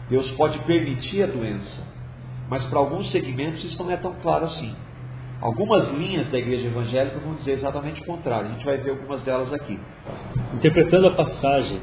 Deus 0.09 0.29
pode 0.31 0.59
permitir 0.59 1.23
a 1.23 1.27
doença, 1.27 1.92
mas 2.53 2.65
para 2.65 2.77
alguns 2.77 3.09
segmentos 3.09 3.63
isso 3.63 3.83
não 3.83 3.89
é 3.89 3.97
tão 3.97 4.13
claro 4.21 4.45
assim. 4.45 4.75
Algumas 5.41 5.91
linhas 5.93 6.29
da 6.29 6.37
igreja 6.37 6.67
evangélica 6.67 7.17
vão 7.17 7.33
dizer 7.33 7.53
exatamente 7.53 7.99
o 8.01 8.05
contrário. 8.05 8.45
A 8.45 8.51
gente 8.51 8.63
vai 8.63 8.77
ver 8.77 8.91
algumas 8.91 9.21
delas 9.23 9.51
aqui. 9.51 9.79
Interpretando 10.53 11.07
a 11.07 11.11
passagem, 11.13 11.79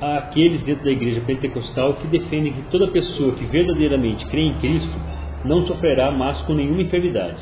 há 0.00 0.16
aqueles 0.16 0.64
dentro 0.64 0.84
da 0.84 0.90
igreja 0.90 1.20
pentecostal 1.20 1.94
que 1.94 2.08
defendem 2.08 2.54
que 2.54 2.62
toda 2.72 2.88
pessoa 2.88 3.34
que 3.34 3.44
verdadeiramente 3.44 4.26
crê 4.26 4.40
em 4.40 4.54
Cristo 4.54 4.98
não 5.44 5.64
sofrerá 5.64 6.10
mais 6.10 6.42
com 6.42 6.54
nenhuma 6.54 6.82
enfermidade. 6.82 7.38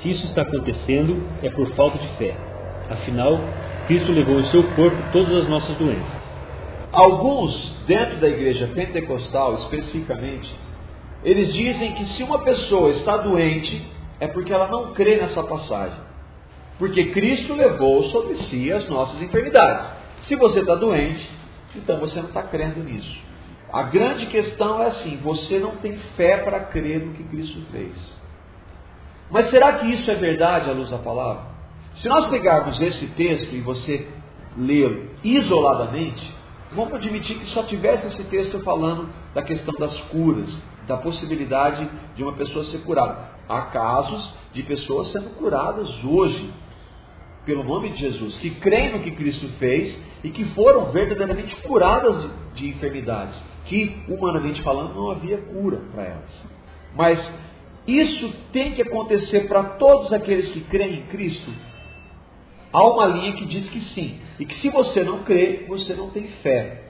Se 0.00 0.12
isso 0.12 0.28
está 0.28 0.42
acontecendo, 0.42 1.24
é 1.42 1.50
por 1.50 1.66
falta 1.74 1.98
de 1.98 2.06
fé. 2.18 2.36
Afinal, 2.88 3.40
Cristo 3.88 4.12
levou 4.12 4.38
em 4.38 4.44
seu 4.52 4.62
corpo 4.76 4.96
todas 5.12 5.42
as 5.42 5.48
nossas 5.48 5.76
doenças. 5.76 6.22
Alguns, 6.92 7.84
dentro 7.88 8.20
da 8.20 8.28
igreja 8.28 8.70
pentecostal 8.72 9.54
especificamente, 9.64 10.62
eles 11.24 11.52
dizem 11.52 11.92
que 11.94 12.16
se 12.16 12.22
uma 12.22 12.40
pessoa 12.40 12.90
está 12.90 13.16
doente, 13.16 13.84
é 14.20 14.26
porque 14.26 14.52
ela 14.52 14.68
não 14.68 14.92
crê 14.92 15.16
nessa 15.16 15.42
passagem. 15.42 15.98
Porque 16.78 17.06
Cristo 17.12 17.54
levou 17.54 18.04
sobre 18.10 18.36
si 18.44 18.70
as 18.70 18.88
nossas 18.88 19.20
enfermidades. 19.22 19.90
Se 20.28 20.36
você 20.36 20.60
está 20.60 20.74
doente, 20.74 21.30
então 21.74 21.98
você 21.98 22.20
não 22.20 22.28
está 22.28 22.42
crendo 22.42 22.80
nisso. 22.80 23.18
A 23.72 23.84
grande 23.84 24.26
questão 24.26 24.82
é 24.82 24.86
assim: 24.86 25.16
você 25.22 25.58
não 25.58 25.76
tem 25.76 25.96
fé 26.16 26.38
para 26.38 26.60
crer 26.60 27.00
no 27.00 27.14
que 27.14 27.24
Cristo 27.24 27.60
fez. 27.72 27.92
Mas 29.30 29.50
será 29.50 29.74
que 29.74 29.86
isso 29.86 30.10
é 30.10 30.14
verdade 30.14 30.70
à 30.70 30.72
luz 30.72 30.90
da 30.90 30.98
palavra? 30.98 31.54
Se 32.00 32.08
nós 32.08 32.28
pegarmos 32.28 32.80
esse 32.80 33.06
texto 33.08 33.54
e 33.54 33.60
você 33.60 34.06
lê-lo 34.56 35.10
isoladamente, 35.22 36.32
vamos 36.72 36.94
admitir 36.94 37.38
que 37.38 37.46
só 37.46 37.62
tivesse 37.64 38.06
esse 38.08 38.24
texto 38.24 38.60
falando 38.60 39.08
da 39.34 39.42
questão 39.42 39.74
das 39.78 39.98
curas, 40.02 40.54
da 40.86 40.96
possibilidade 40.98 41.88
de 42.14 42.22
uma 42.22 42.32
pessoa 42.34 42.64
ser 42.66 42.78
curada. 42.84 43.34
Há 43.48 43.62
casos 43.62 44.34
de 44.52 44.62
pessoas 44.62 45.12
sendo 45.12 45.30
curadas 45.36 45.88
hoje, 46.04 46.50
pelo 47.44 47.64
nome 47.64 47.90
de 47.90 47.98
Jesus, 47.98 48.38
que 48.38 48.50
creem 48.56 48.92
no 48.92 49.00
que 49.00 49.10
Cristo 49.10 49.48
fez 49.58 49.98
e 50.22 50.30
que 50.30 50.44
foram 50.54 50.90
verdadeiramente 50.92 51.54
curadas 51.56 52.22
de, 52.22 52.30
de 52.54 52.68
enfermidades, 52.68 53.36
que, 53.66 54.02
humanamente 54.08 54.62
falando, 54.62 54.94
não 54.94 55.10
havia 55.10 55.38
cura 55.38 55.82
para 55.92 56.04
elas. 56.04 56.46
Mas 56.94 57.18
isso 57.86 58.32
tem 58.52 58.72
que 58.72 58.82
acontecer 58.82 59.46
para 59.46 59.62
todos 59.62 60.12
aqueles 60.12 60.50
que 60.52 60.60
creem 60.62 61.00
em 61.00 61.06
Cristo. 61.06 61.52
Há 62.72 62.82
uma 62.82 63.06
linha 63.06 63.34
que 63.34 63.46
diz 63.46 63.68
que 63.68 63.80
sim, 63.94 64.18
e 64.40 64.46
que 64.46 64.60
se 64.60 64.70
você 64.70 65.04
não 65.04 65.22
crê, 65.22 65.64
você 65.68 65.94
não 65.94 66.10
tem 66.10 66.28
fé. 66.42 66.83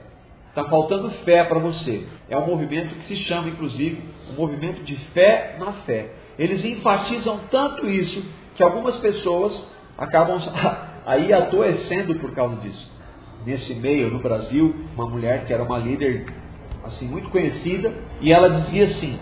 Está 0.55 0.69
faltando 0.69 1.11
fé 1.25 1.43
para 1.43 1.59
você. 1.59 2.05
É 2.29 2.37
um 2.37 2.47
movimento 2.47 2.95
que 2.95 3.07
se 3.07 3.23
chama, 3.23 3.49
inclusive, 3.49 4.01
um 4.31 4.35
movimento 4.35 4.83
de 4.85 4.95
fé 5.13 5.57
na 5.59 5.73
fé. 5.85 6.13
Eles 6.39 6.63
enfatizam 6.63 7.41
tanto 7.51 7.89
isso 7.89 8.23
que 8.55 8.63
algumas 8.63 8.95
pessoas 8.99 9.51
acabam 9.97 10.39
aí 11.05 11.33
adoecendo 11.33 12.15
por 12.15 12.31
causa 12.33 12.55
disso. 12.61 12.89
Nesse 13.45 13.73
meio, 13.75 14.09
no 14.09 14.19
Brasil, 14.19 14.73
uma 14.95 15.05
mulher 15.09 15.45
que 15.45 15.51
era 15.51 15.61
uma 15.61 15.77
líder 15.77 16.25
assim 16.85 17.05
muito 17.05 17.27
conhecida, 17.31 17.91
e 18.21 18.31
ela 18.31 18.61
dizia 18.61 18.85
assim: 18.85 19.19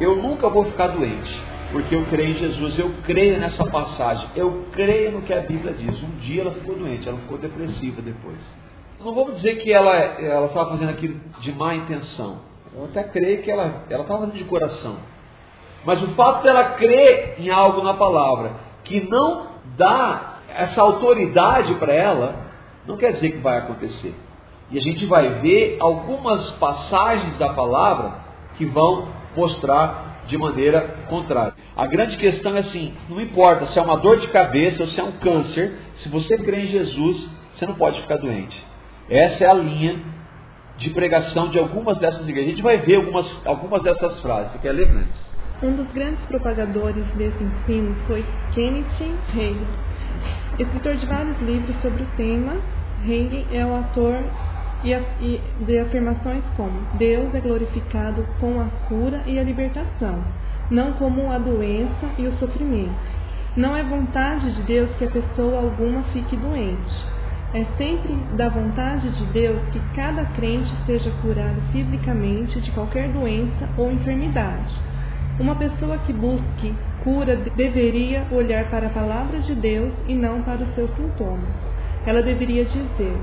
Eu 0.00 0.16
nunca 0.16 0.48
vou 0.48 0.64
ficar 0.64 0.88
doente, 0.88 1.40
porque 1.70 1.94
eu 1.94 2.04
creio 2.06 2.30
em 2.30 2.38
Jesus, 2.38 2.76
eu 2.80 2.92
creio 3.04 3.38
nessa 3.38 3.64
passagem, 3.64 4.28
eu 4.34 4.66
creio 4.72 5.12
no 5.12 5.22
que 5.22 5.32
a 5.32 5.40
Bíblia 5.42 5.72
diz. 5.72 6.02
Um 6.02 6.18
dia 6.18 6.40
ela 6.40 6.50
ficou 6.50 6.74
doente, 6.74 7.08
ela 7.08 7.18
ficou 7.18 7.38
depressiva 7.38 8.02
depois. 8.02 8.38
Não 9.02 9.14
vamos 9.14 9.36
dizer 9.36 9.62
que 9.62 9.72
ela 9.72 9.94
ela 9.96 10.46
estava 10.46 10.70
fazendo 10.70 10.90
aquilo 10.90 11.18
de 11.40 11.52
má 11.52 11.74
intenção. 11.74 12.38
Eu 12.76 12.84
até 12.84 13.02
creio 13.04 13.42
que 13.42 13.50
ela 13.50 13.84
ela 13.88 14.02
estava 14.02 14.20
fazendo 14.20 14.36
de 14.36 14.44
coração. 14.44 14.96
Mas 15.84 16.02
o 16.02 16.08
fato 16.08 16.42
dela 16.42 16.72
crer 16.72 17.36
em 17.38 17.48
algo 17.48 17.82
na 17.82 17.94
palavra 17.94 18.52
que 18.84 19.00
não 19.08 19.46
dá 19.76 20.34
essa 20.54 20.82
autoridade 20.82 21.74
para 21.76 21.92
ela, 21.92 22.34
não 22.86 22.96
quer 22.96 23.12
dizer 23.14 23.30
que 23.30 23.38
vai 23.38 23.58
acontecer. 23.58 24.14
E 24.70 24.78
a 24.78 24.82
gente 24.82 25.06
vai 25.06 25.40
ver 25.40 25.78
algumas 25.80 26.50
passagens 26.52 27.38
da 27.38 27.54
palavra 27.54 28.12
que 28.56 28.66
vão 28.66 29.08
mostrar 29.34 30.24
de 30.26 30.36
maneira 30.36 30.80
contrária. 31.08 31.54
A 31.76 31.86
grande 31.86 32.16
questão 32.18 32.54
é 32.56 32.60
assim: 32.60 32.94
não 33.08 33.20
importa 33.20 33.66
se 33.68 33.78
é 33.78 33.82
uma 33.82 33.96
dor 33.96 34.20
de 34.20 34.28
cabeça 34.28 34.82
ou 34.82 34.88
se 34.90 35.00
é 35.00 35.02
um 35.02 35.12
câncer, 35.12 35.76
se 36.02 36.08
você 36.10 36.36
crê 36.36 36.64
em 36.64 36.68
Jesus, 36.68 37.28
você 37.56 37.66
não 37.66 37.74
pode 37.74 38.00
ficar 38.02 38.18
doente. 38.18 38.69
Essa 39.10 39.42
é 39.42 39.48
a 39.48 39.54
linha 39.54 39.96
de 40.78 40.88
pregação 40.90 41.50
de 41.50 41.58
algumas 41.58 41.98
dessas 41.98 42.22
igrejas. 42.28 42.46
A 42.46 42.50
gente 42.50 42.62
vai 42.62 42.78
ver 42.78 42.94
algumas, 42.94 43.26
algumas 43.44 43.82
dessas 43.82 44.20
frases. 44.20 44.52
Você 44.52 44.58
quer 44.58 44.70
ler? 44.70 44.88
Um 45.60 45.72
dos 45.72 45.92
grandes 45.92 46.24
propagadores 46.26 47.04
desse 47.16 47.42
ensino 47.42 47.96
foi 48.06 48.24
Kenneth 48.54 48.86
Hagin. 49.30 49.66
Escritor 50.60 50.94
de 50.94 51.06
vários 51.06 51.38
livros 51.40 51.74
sobre 51.82 52.04
o 52.04 52.06
tema, 52.16 52.56
Hagin 53.02 53.46
é 53.52 53.66
o 53.66 53.74
autor 53.74 54.22
de 55.66 55.78
afirmações 55.78 56.44
como 56.56 56.80
Deus 56.94 57.34
é 57.34 57.40
glorificado 57.40 58.24
com 58.38 58.60
a 58.60 58.66
cura 58.88 59.22
e 59.26 59.38
a 59.38 59.42
libertação, 59.42 60.24
não 60.70 60.92
como 60.92 61.30
a 61.32 61.38
doença 61.38 62.06
e 62.16 62.28
o 62.28 62.32
sofrimento. 62.38 62.94
Não 63.56 63.76
é 63.76 63.82
vontade 63.82 64.52
de 64.52 64.62
Deus 64.62 64.88
que 64.98 65.04
a 65.04 65.10
pessoa 65.10 65.58
alguma 65.58 66.04
fique 66.12 66.36
doente. 66.36 67.19
É 67.52 67.64
sempre 67.76 68.14
da 68.36 68.48
vontade 68.48 69.10
de 69.10 69.24
Deus 69.32 69.60
que 69.72 69.80
cada 69.96 70.24
crente 70.36 70.70
seja 70.86 71.10
curado 71.22 71.60
fisicamente 71.72 72.60
de 72.60 72.70
qualquer 72.70 73.08
doença 73.08 73.68
ou 73.76 73.90
enfermidade 73.90 74.90
uma 75.40 75.54
pessoa 75.56 75.96
que 76.06 76.12
busque 76.12 76.74
cura 77.02 77.34
deveria 77.56 78.26
olhar 78.30 78.68
para 78.70 78.88
a 78.88 78.90
palavra 78.90 79.38
de 79.40 79.54
Deus 79.54 79.92
e 80.06 80.14
não 80.14 80.42
para 80.42 80.62
os 80.62 80.74
seus 80.74 80.90
sintomas. 80.96 81.48
Ela 82.06 82.22
deveria 82.22 82.64
dizer: 82.64 83.16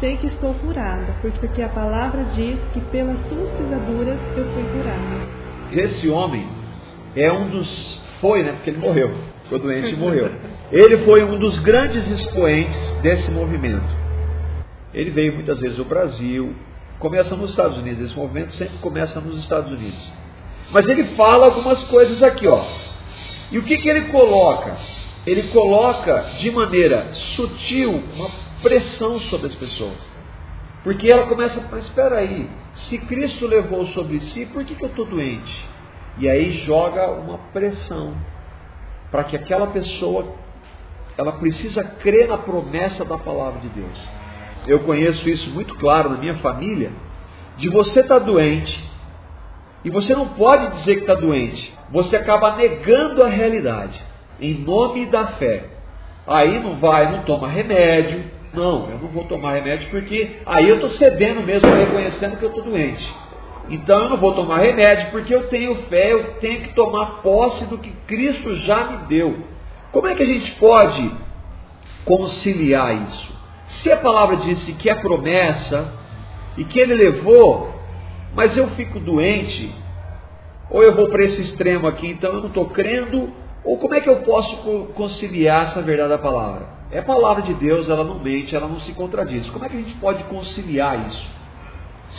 Sei 0.00 0.16
que 0.16 0.28
estou 0.28 0.54
curada, 0.54 1.14
porque 1.20 1.62
a 1.62 1.68
palavra 1.68 2.24
diz 2.34 2.58
que 2.72 2.80
pelas 2.90 3.16
suas 3.28 3.50
pisaduras 3.50 4.18
eu 4.36 4.44
fui 4.52 4.62
curada. 4.72 5.28
Esse 5.72 6.08
homem 6.08 6.46
é 7.14 7.30
um 7.30 7.48
dos. 7.48 7.98
Foi, 8.20 8.42
né? 8.42 8.52
Porque 8.52 8.70
ele 8.70 8.78
morreu. 8.78 9.10
Ficou 9.44 9.58
doente 9.58 9.92
e 9.92 9.96
morreu. 9.96 10.30
Ele 10.70 11.04
foi 11.04 11.24
um 11.24 11.38
dos 11.38 11.58
grandes 11.60 12.06
expoentes 12.08 13.00
desse 13.02 13.30
movimento. 13.30 13.96
Ele 14.92 15.10
veio 15.10 15.34
muitas 15.34 15.58
vezes 15.58 15.78
ao 15.78 15.84
Brasil. 15.84 16.54
Começa 16.98 17.34
nos 17.34 17.50
Estados 17.50 17.78
Unidos. 17.78 18.06
Esse 18.06 18.16
movimento 18.16 18.54
sempre 18.56 18.78
começa 18.78 19.20
nos 19.20 19.38
Estados 19.40 19.70
Unidos. 19.70 20.00
Mas 20.70 20.86
ele 20.86 21.14
fala 21.16 21.46
algumas 21.46 21.82
coisas 21.84 22.22
aqui, 22.22 22.46
ó. 22.46 22.62
E 23.50 23.58
o 23.58 23.62
que, 23.62 23.78
que 23.78 23.88
ele 23.88 24.12
coloca? 24.12 24.76
ele 25.30 25.48
coloca 25.48 26.20
de 26.40 26.50
maneira 26.50 27.12
sutil 27.36 28.02
uma 28.14 28.30
pressão 28.62 29.20
sobre 29.22 29.48
as 29.48 29.54
pessoas. 29.54 29.98
Porque 30.82 31.12
ela 31.12 31.26
começa, 31.26 31.62
mas 31.70 31.84
espera 31.84 32.16
aí, 32.16 32.48
se 32.88 32.98
Cristo 32.98 33.46
levou 33.46 33.86
sobre 33.88 34.20
si, 34.20 34.46
por 34.46 34.64
que, 34.64 34.74
que 34.74 34.82
eu 34.82 34.88
estou 34.88 35.04
doente? 35.04 35.68
E 36.18 36.28
aí 36.28 36.64
joga 36.64 37.10
uma 37.10 37.38
pressão 37.52 38.14
para 39.10 39.24
que 39.24 39.36
aquela 39.36 39.66
pessoa, 39.66 40.34
ela 41.18 41.32
precisa 41.32 41.82
crer 41.82 42.28
na 42.28 42.38
promessa 42.38 43.04
da 43.04 43.18
palavra 43.18 43.60
de 43.60 43.68
Deus. 43.70 44.08
Eu 44.68 44.80
conheço 44.80 45.28
isso 45.28 45.50
muito 45.50 45.74
claro 45.74 46.10
na 46.10 46.16
minha 46.16 46.34
família, 46.34 46.92
de 47.56 47.68
você 47.68 48.00
estar 48.00 48.20
tá 48.20 48.24
doente, 48.24 48.88
e 49.84 49.90
você 49.90 50.14
não 50.14 50.28
pode 50.28 50.78
dizer 50.78 50.94
que 50.94 51.00
está 51.00 51.14
doente, 51.14 51.74
você 51.90 52.14
acaba 52.16 52.54
negando 52.54 53.24
a 53.24 53.28
realidade, 53.28 54.00
em 54.40 54.54
nome 54.60 55.06
da 55.06 55.26
fé. 55.32 55.64
Aí 56.24 56.60
não 56.60 56.76
vai, 56.76 57.10
não 57.10 57.24
toma 57.24 57.48
remédio, 57.48 58.22
não, 58.54 58.88
eu 58.88 58.98
não 58.98 59.08
vou 59.08 59.24
tomar 59.24 59.54
remédio 59.54 59.90
porque 59.90 60.36
aí 60.46 60.68
eu 60.68 60.76
estou 60.76 60.90
cedendo 60.90 61.42
mesmo, 61.42 61.68
reconhecendo 61.68 62.36
que 62.38 62.44
eu 62.44 62.50
estou 62.50 62.64
doente. 62.64 63.14
Então 63.70 64.04
eu 64.04 64.10
não 64.10 64.16
vou 64.18 64.34
tomar 64.34 64.58
remédio 64.58 65.10
porque 65.10 65.34
eu 65.34 65.48
tenho 65.48 65.74
fé, 65.88 66.12
eu 66.12 66.34
tenho 66.34 66.62
que 66.62 66.74
tomar 66.74 67.22
posse 67.22 67.64
do 67.64 67.78
que 67.78 67.90
Cristo 68.06 68.54
já 68.58 68.84
me 68.84 68.96
deu. 69.08 69.57
Como 69.92 70.06
é 70.06 70.14
que 70.14 70.22
a 70.22 70.26
gente 70.26 70.52
pode 70.56 71.10
conciliar 72.04 72.94
isso? 73.08 73.38
Se 73.82 73.92
a 73.92 73.96
palavra 73.96 74.36
disse 74.36 74.72
que 74.72 74.90
é 74.90 74.94
promessa 74.94 75.92
e 76.56 76.64
que 76.64 76.78
ele 76.78 76.94
levou, 76.94 77.72
mas 78.34 78.56
eu 78.56 78.68
fico 78.70 78.98
doente, 79.00 79.74
ou 80.70 80.82
eu 80.82 80.94
vou 80.94 81.08
para 81.08 81.24
esse 81.24 81.42
extremo 81.42 81.86
aqui, 81.86 82.08
então 82.08 82.32
eu 82.32 82.40
não 82.40 82.48
estou 82.48 82.66
crendo, 82.66 83.32
ou 83.64 83.78
como 83.78 83.94
é 83.94 84.00
que 84.00 84.08
eu 84.08 84.16
posso 84.16 84.56
conciliar 84.94 85.68
essa 85.68 85.82
verdade 85.82 86.10
da 86.10 86.18
palavra? 86.18 86.66
É 86.90 86.98
a 86.98 87.02
palavra 87.02 87.42
de 87.42 87.54
Deus, 87.54 87.88
ela 87.88 88.04
não 88.04 88.18
mente, 88.18 88.54
ela 88.54 88.66
não 88.66 88.80
se 88.80 88.92
contradiz. 88.92 89.48
Como 89.50 89.64
é 89.64 89.68
que 89.68 89.76
a 89.76 89.80
gente 89.80 89.94
pode 89.96 90.22
conciliar 90.24 91.08
isso? 91.08 91.26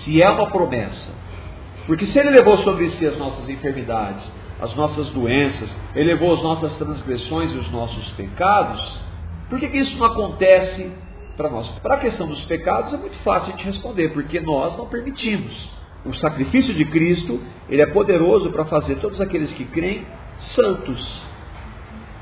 Se 0.03 0.21
é 0.21 0.29
uma 0.29 0.47
promessa. 0.47 1.19
Porque 1.87 2.05
se 2.07 2.19
ele 2.19 2.29
levou 2.29 2.57
sobre 2.59 2.89
si 2.91 3.05
as 3.05 3.17
nossas 3.17 3.49
enfermidades, 3.49 4.23
as 4.61 4.75
nossas 4.75 5.09
doenças, 5.11 5.69
ele 5.95 6.13
levou 6.13 6.35
as 6.35 6.43
nossas 6.43 6.73
transgressões 6.77 7.51
e 7.51 7.57
os 7.57 7.71
nossos 7.71 8.09
pecados, 8.11 8.99
por 9.49 9.59
que, 9.59 9.67
que 9.67 9.77
isso 9.77 9.97
não 9.97 10.05
acontece 10.05 10.91
para 11.35 11.49
nós? 11.49 11.67
Para 11.79 11.95
a 11.95 11.99
questão 11.99 12.27
dos 12.27 12.41
pecados 12.43 12.93
é 12.93 12.97
muito 12.97 13.17
fácil 13.23 13.53
a 13.53 13.57
gente 13.57 13.65
responder, 13.65 14.09
porque 14.09 14.39
nós 14.39 14.77
não 14.77 14.87
permitimos. 14.87 15.51
O 16.05 16.13
sacrifício 16.15 16.73
de 16.73 16.85
Cristo, 16.85 17.41
ele 17.67 17.81
é 17.81 17.87
poderoso 17.87 18.51
para 18.51 18.65
fazer 18.65 18.95
todos 18.97 19.19
aqueles 19.19 19.51
que 19.53 19.65
creem 19.65 20.05
santos. 20.55 21.21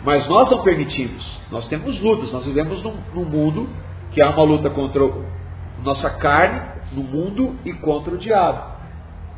Mas 0.04 0.28
nós 0.28 0.50
não 0.50 0.64
permitimos. 0.64 1.38
Nós 1.52 1.68
temos 1.68 2.00
lutas, 2.02 2.32
nós 2.32 2.46
vivemos 2.46 2.82
num, 2.82 2.96
num 3.14 3.26
mundo 3.26 3.70
que 4.12 4.22
há 4.22 4.30
uma 4.30 4.44
luta 4.44 4.70
contra 4.70 5.02
nossa 5.84 6.10
carne, 6.12 6.62
no 6.94 7.04
mundo 7.04 7.56
e 7.66 7.74
contra 7.74 8.14
o 8.14 8.18
diabo. 8.18 8.78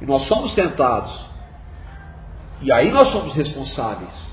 E 0.02 0.06
nós 0.06 0.28
somos 0.28 0.54
tentados. 0.54 1.29
E 2.62 2.72
aí 2.72 2.92
nós 2.92 3.12
somos 3.12 3.34
responsáveis. 3.34 4.30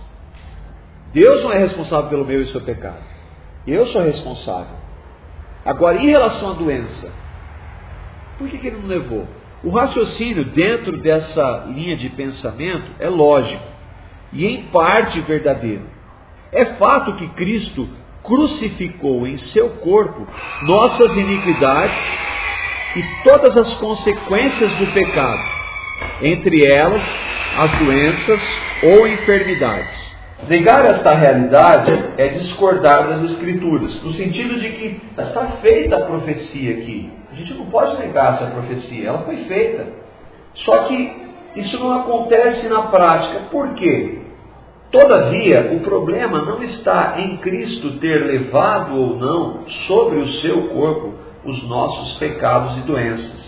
Deus 1.13 1.43
não 1.43 1.53
é 1.53 1.59
responsável 1.59 2.11
pelo 2.11 2.25
meu 2.25 2.43
e 2.43 2.53
seu 2.53 2.61
pecado. 2.61 3.03
Eu 3.67 3.87
sou 3.89 4.03
responsável. 4.03 4.77
Agora, 5.65 5.97
em 5.97 6.09
relação 6.09 6.51
à 6.51 6.53
doença, 6.55 7.13
por 8.39 8.49
que, 8.49 8.59
que 8.59 8.67
ele 8.67 8.79
não 8.79 8.89
levou? 8.89 9.27
O 9.65 9.71
raciocínio 9.71 10.45
dentro 10.47 10.99
dessa 10.99 11.67
linha 11.69 11.97
de 11.97 12.09
pensamento 12.11 12.93
é 12.99 13.09
lógico 13.09 13.65
e 14.33 14.47
em 14.47 14.63
parte 14.65 15.21
verdadeiro. 15.23 15.85
É 16.53 16.65
fato 16.77 17.15
que 17.15 17.27
Cristo 17.29 17.89
crucificou 18.23 19.27
em 19.27 19.39
seu 19.39 19.71
corpo 19.77 20.27
nossas 20.63 21.13
iniquidades 21.13 22.05
e 22.97 23.03
todas 23.25 23.57
as 23.57 23.75
consequências 23.79 24.73
do 24.79 24.87
pecado, 24.93 25.43
entre 26.23 26.67
elas 26.69 27.03
as 27.57 27.79
doenças 27.79 28.41
ou 28.83 29.09
enfermidades. 29.09 30.07
Negar 30.47 30.85
esta 30.85 31.15
realidade 31.15 32.11
é 32.19 32.29
discordar 32.29 33.09
das 33.09 33.31
Escrituras, 33.31 34.03
no 34.03 34.13
sentido 34.13 34.61
de 34.61 34.69
que 34.69 35.01
está 35.19 35.47
feita 35.63 35.97
a 35.97 36.05
profecia 36.05 36.73
aqui. 36.73 37.11
A 37.33 37.35
gente 37.35 37.55
não 37.55 37.67
pode 37.67 37.99
negar 37.99 38.35
essa 38.35 38.51
profecia, 38.51 39.09
ela 39.09 39.21
foi 39.21 39.37
feita. 39.45 39.87
Só 40.57 40.85
que 40.85 41.17
isso 41.57 41.79
não 41.79 42.01
acontece 42.01 42.69
na 42.69 42.83
prática. 42.83 43.41
Por 43.51 43.75
quê? 43.75 44.19
Todavia, 44.93 45.73
o 45.73 45.81
problema 45.81 46.43
não 46.43 46.63
está 46.63 47.15
em 47.19 47.39
Cristo 47.39 47.99
ter 47.99 48.27
levado 48.27 48.95
ou 48.95 49.17
não 49.17 49.65
sobre 49.87 50.19
o 50.19 50.33
seu 50.35 50.69
corpo 50.69 51.15
os 51.45 51.67
nossos 51.69 52.19
pecados 52.19 52.77
e 52.79 52.81
doenças. 52.83 53.47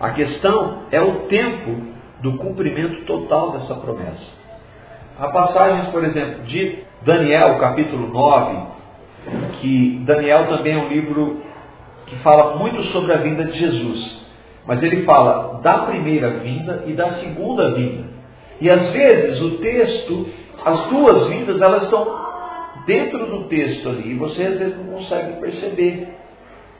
A 0.00 0.10
questão 0.10 0.82
é 0.90 1.00
o 1.00 1.26
tempo 1.26 1.95
do 2.20 2.36
cumprimento 2.38 3.04
total 3.04 3.52
dessa 3.52 3.74
promessa. 3.76 4.46
Há 5.18 5.28
passagens, 5.28 5.88
por 5.88 6.04
exemplo, 6.04 6.44
de 6.44 6.78
Daniel, 7.02 7.58
capítulo 7.58 8.08
9, 8.08 8.56
que 9.60 10.02
Daniel 10.04 10.46
também 10.48 10.74
é 10.74 10.78
um 10.78 10.88
livro 10.88 11.42
que 12.06 12.16
fala 12.16 12.56
muito 12.56 12.82
sobre 12.84 13.12
a 13.12 13.18
vinda 13.18 13.44
de 13.44 13.58
Jesus. 13.58 14.26
Mas 14.66 14.82
ele 14.82 15.04
fala 15.04 15.60
da 15.62 15.78
primeira 15.78 16.30
vinda 16.38 16.84
e 16.86 16.92
da 16.92 17.20
segunda 17.20 17.74
vinda. 17.74 18.04
E 18.60 18.70
às 18.70 18.90
vezes 18.92 19.40
o 19.40 19.58
texto 19.58 20.26
as 20.64 20.88
duas 20.88 21.28
vidas 21.28 21.60
elas 21.60 21.84
estão 21.84 22.26
dentro 22.86 23.26
do 23.26 23.44
texto 23.44 23.88
ali 23.88 24.10
e 24.10 24.14
você 24.14 24.42
às 24.42 24.58
vezes 24.58 24.76
não 24.76 24.94
consegue 24.94 25.40
perceber. 25.40 26.08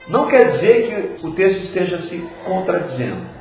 Não 0.09 0.27
quer 0.27 0.51
dizer 0.51 1.17
que 1.19 1.25
o 1.25 1.31
texto 1.31 1.63
esteja 1.65 2.01
se 2.03 2.21
contradizendo. 2.45 3.36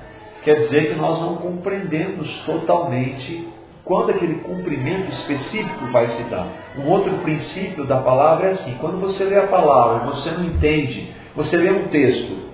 Quer 0.47 0.61
dizer 0.61 0.93
que 0.93 0.95
nós 0.95 1.21
não 1.21 1.35
compreendemos 1.39 2.31
totalmente 2.47 3.49
quando 3.85 4.11
aquele 4.11 4.37
cumprimento 4.37 5.11
específico 5.11 5.87
vai 5.91 6.07
se 6.07 6.23
dar. 6.31 6.47
Um 6.79 6.89
outro 6.89 7.15
princípio 7.15 7.85
da 7.85 7.97
palavra 7.97 8.51
é 8.51 8.53
assim: 8.53 8.77
quando 8.81 9.01
você 9.01 9.25
lê 9.25 9.37
a 9.41 9.49
palavra, 9.49 10.07
você 10.07 10.31
não 10.31 10.45
entende, 10.45 11.13
você 11.35 11.57
lê 11.57 11.73
um 11.73 11.89
texto 11.89 12.47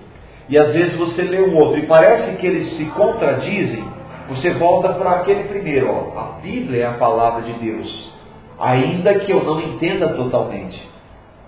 e 0.49 0.57
às 0.57 0.73
vezes 0.73 0.95
você 0.97 1.21
lê 1.21 1.39
um 1.39 1.55
outro 1.55 1.81
e 1.81 1.85
parece 1.85 2.35
que 2.37 2.47
eles 2.47 2.77
se 2.77 2.85
contradizem, 2.85 3.83
você 4.27 4.55
volta 4.55 4.91
para 4.93 5.11
aquele 5.11 5.43
primeiro, 5.43 5.87
ó, 5.87 6.19
a 6.19 6.39
Bíblia 6.41 6.85
é 6.85 6.87
a 6.87 6.93
palavra 6.93 7.43
de 7.43 7.53
Deus, 7.59 8.11
ainda 8.59 9.19
que 9.19 9.31
eu 9.31 9.43
não 9.43 9.61
entenda 9.61 10.09
totalmente. 10.15 10.81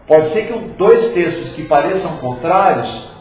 Pode 0.08 0.32
ser 0.32 0.46
que 0.46 0.54
dois 0.78 1.12
textos 1.16 1.54
que 1.56 1.64
pareçam 1.64 2.18
contrários, 2.18 3.15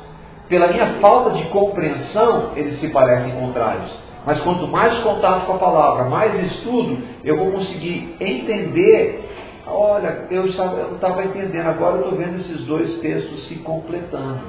pela 0.54 0.68
minha 0.68 0.86
falta 1.00 1.30
de 1.30 1.42
compreensão, 1.46 2.52
eles 2.54 2.78
se 2.78 2.86
parecem 2.90 3.32
contrários. 3.32 3.90
Mas 4.24 4.40
quanto 4.42 4.68
mais 4.68 4.96
contato 5.02 5.46
com 5.46 5.54
a 5.54 5.58
palavra, 5.58 6.04
mais 6.04 6.32
estudo, 6.52 6.96
eu 7.24 7.36
vou 7.36 7.50
conseguir 7.50 8.14
entender. 8.20 9.28
Olha, 9.66 10.28
eu 10.30 10.46
estava 10.46 11.24
entendendo, 11.24 11.66
agora 11.66 11.96
eu 11.96 12.02
estou 12.02 12.16
vendo 12.16 12.38
esses 12.38 12.64
dois 12.66 13.00
textos 13.00 13.48
se 13.48 13.56
completando. 13.56 14.42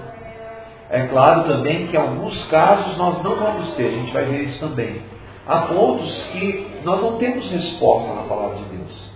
É 0.91 1.07
claro 1.07 1.45
também 1.45 1.87
que 1.87 1.95
em 1.95 1.99
alguns 1.99 2.45
casos 2.49 2.95
nós 2.99 3.23
não 3.23 3.35
vamos 3.37 3.73
ter, 3.73 3.87
a 3.87 3.91
gente 3.91 4.13
vai 4.13 4.25
ver 4.25 4.43
isso 4.43 4.59
também. 4.59 5.01
Há 5.47 5.61
pontos 5.61 6.23
que 6.33 6.67
nós 6.83 7.01
não 7.01 7.17
temos 7.17 7.49
resposta 7.49 8.13
na 8.13 8.23
palavra 8.23 8.57
de 8.57 8.63
Deus. 8.65 9.11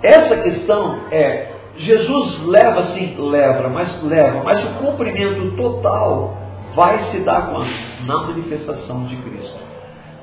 Essa 0.00 0.42
questão 0.44 1.00
é, 1.10 1.48
Jesus 1.80 2.46
leva 2.46 2.94
sim, 2.94 3.16
leva, 3.18 3.68
mas 3.68 4.02
leva, 4.02 4.42
mas 4.42 4.64
o 4.64 4.74
cumprimento 4.84 5.56
total 5.56 6.36
vai 6.74 7.10
se 7.10 7.20
dar 7.20 7.50
quando? 7.50 7.70
Na 8.06 8.26
manifestação 8.26 9.04
de 9.06 9.16
Cristo. 9.16 9.58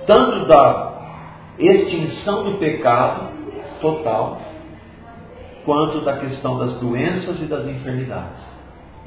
Tanto 0.06 0.46
da 0.46 0.94
extinção 1.58 2.44
do 2.44 2.52
pecado 2.60 3.32
total, 3.82 4.40
quanto 5.66 6.02
da 6.02 6.18
questão 6.18 6.60
das 6.60 6.80
doenças 6.80 7.42
e 7.42 7.46
das 7.46 7.66
enfermidades 7.68 8.58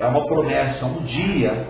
é 0.01 0.07
uma 0.07 0.27
promessa, 0.27 0.87
um 0.87 1.03
dia 1.03 1.69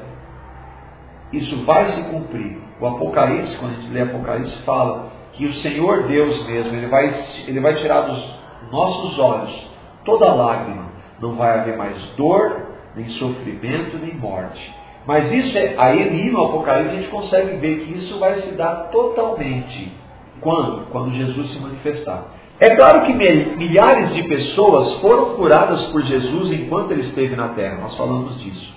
isso 1.33 1.64
vai 1.64 1.93
se 1.93 2.03
cumprir. 2.11 2.59
O 2.81 2.87
Apocalipse, 2.87 3.57
quando 3.59 3.73
a 3.73 3.75
gente 3.75 3.93
lê 3.93 4.03
Apocalipse, 4.03 4.62
fala 4.62 5.11
que 5.33 5.47
o 5.47 5.55
Senhor 5.55 6.05
Deus 6.05 6.47
mesmo, 6.47 6.75
ele 6.75 6.87
vai, 6.87 7.25
ele 7.47 7.61
vai 7.61 7.75
tirar 7.75 8.03
dos 8.03 8.35
nossos 8.71 9.19
olhos 9.19 9.69
toda 10.05 10.33
lágrima. 10.33 10.91
Não 11.21 11.35
vai 11.35 11.59
haver 11.59 11.77
mais 11.77 11.97
dor, 12.17 12.69
nem 12.97 13.09
sofrimento, 13.11 13.99
nem 13.99 14.15
morte. 14.15 14.75
Mas 15.07 15.31
isso 15.33 15.57
é, 15.57 15.75
aí 15.79 16.03
ali 16.03 16.31
no 16.31 16.45
Apocalipse 16.45 16.97
a 16.97 17.01
gente 17.01 17.11
consegue 17.11 17.57
ver 17.57 17.81
que 17.81 17.99
isso 17.99 18.19
vai 18.19 18.41
se 18.43 18.53
dar 18.53 18.91
totalmente. 18.91 19.93
Quando? 20.41 20.87
Quando 20.91 21.15
Jesus 21.15 21.53
se 21.53 21.59
manifestar. 21.59 22.25
É 22.59 22.77
claro 22.77 23.07
que 23.07 23.13
milhares 23.13 24.15
de 24.15 24.23
pessoas 24.25 25.01
foram 25.01 25.35
curadas 25.37 25.87
por 25.87 26.03
Jesus 26.03 26.53
enquanto 26.53 26.91
ele 26.91 27.09
esteve 27.09 27.35
na 27.35 27.49
terra, 27.49 27.79
nós 27.81 27.97
falamos 27.97 28.39
disso. 28.41 28.75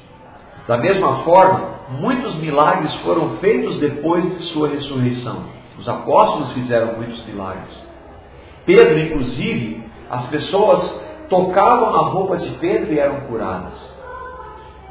Da 0.68 0.78
mesma 0.78 1.24
forma, 1.24 1.70
muitos 2.00 2.36
milagres 2.36 2.94
foram 3.04 3.38
feitos 3.38 3.78
depois 3.80 4.24
de 4.38 4.44
sua 4.54 4.70
ressurreição. 4.70 5.44
Os 5.78 5.90
apóstolos 5.90 6.54
fizeram 6.54 6.96
muitos 6.96 7.26
milagres. 7.26 7.84
Pedro, 8.66 9.00
inclusive, 9.00 9.84
As 10.10 10.28
pessoas 10.28 11.02
tocavam 11.34 11.92
na 11.92 12.10
roupa 12.10 12.38
de 12.38 12.50
Pedro 12.58 12.94
e 12.94 13.00
eram 13.00 13.22
curadas. 13.22 13.74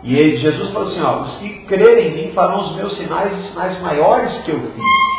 E 0.02 0.16
ele, 0.16 0.38
Jesus 0.38 0.72
falou 0.72 0.88
assim: 0.88 1.00
ó, 1.00 1.22
os 1.22 1.37
que 1.37 1.48
crerem 1.66 2.09
em 2.09 2.14
mim 2.14 2.33
farão 2.33 2.64
os 2.64 2.76
meus 2.76 2.96
sinais 2.96 3.33
e 3.33 3.48
sinais 3.48 3.81
maiores 3.81 4.37
que 4.44 4.50
eu 4.50 4.59
fiz. 4.59 5.12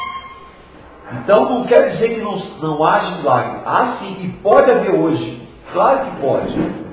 Então 1.21 1.45
não 1.49 1.63
quer 1.65 1.91
dizer 1.91 2.15
que 2.15 2.21
não, 2.21 2.37
não 2.61 2.83
haja 2.83 3.17
milagre. 3.17 3.61
Há 3.65 3.97
sim, 3.99 4.17
e 4.23 4.27
pode 4.41 4.69
haver 4.69 4.93
hoje. 4.93 5.41
Claro 5.71 5.99
que 6.05 6.21
pode. 6.21 6.83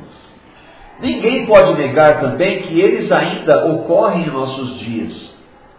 Ninguém 1.01 1.47
pode 1.47 1.75
negar 1.75 2.21
também 2.21 2.63
que 2.63 2.79
eles 2.79 3.11
ainda 3.11 3.67
ocorrem 3.67 4.25
em 4.25 4.31
nossos 4.31 4.79
dias. 4.79 5.31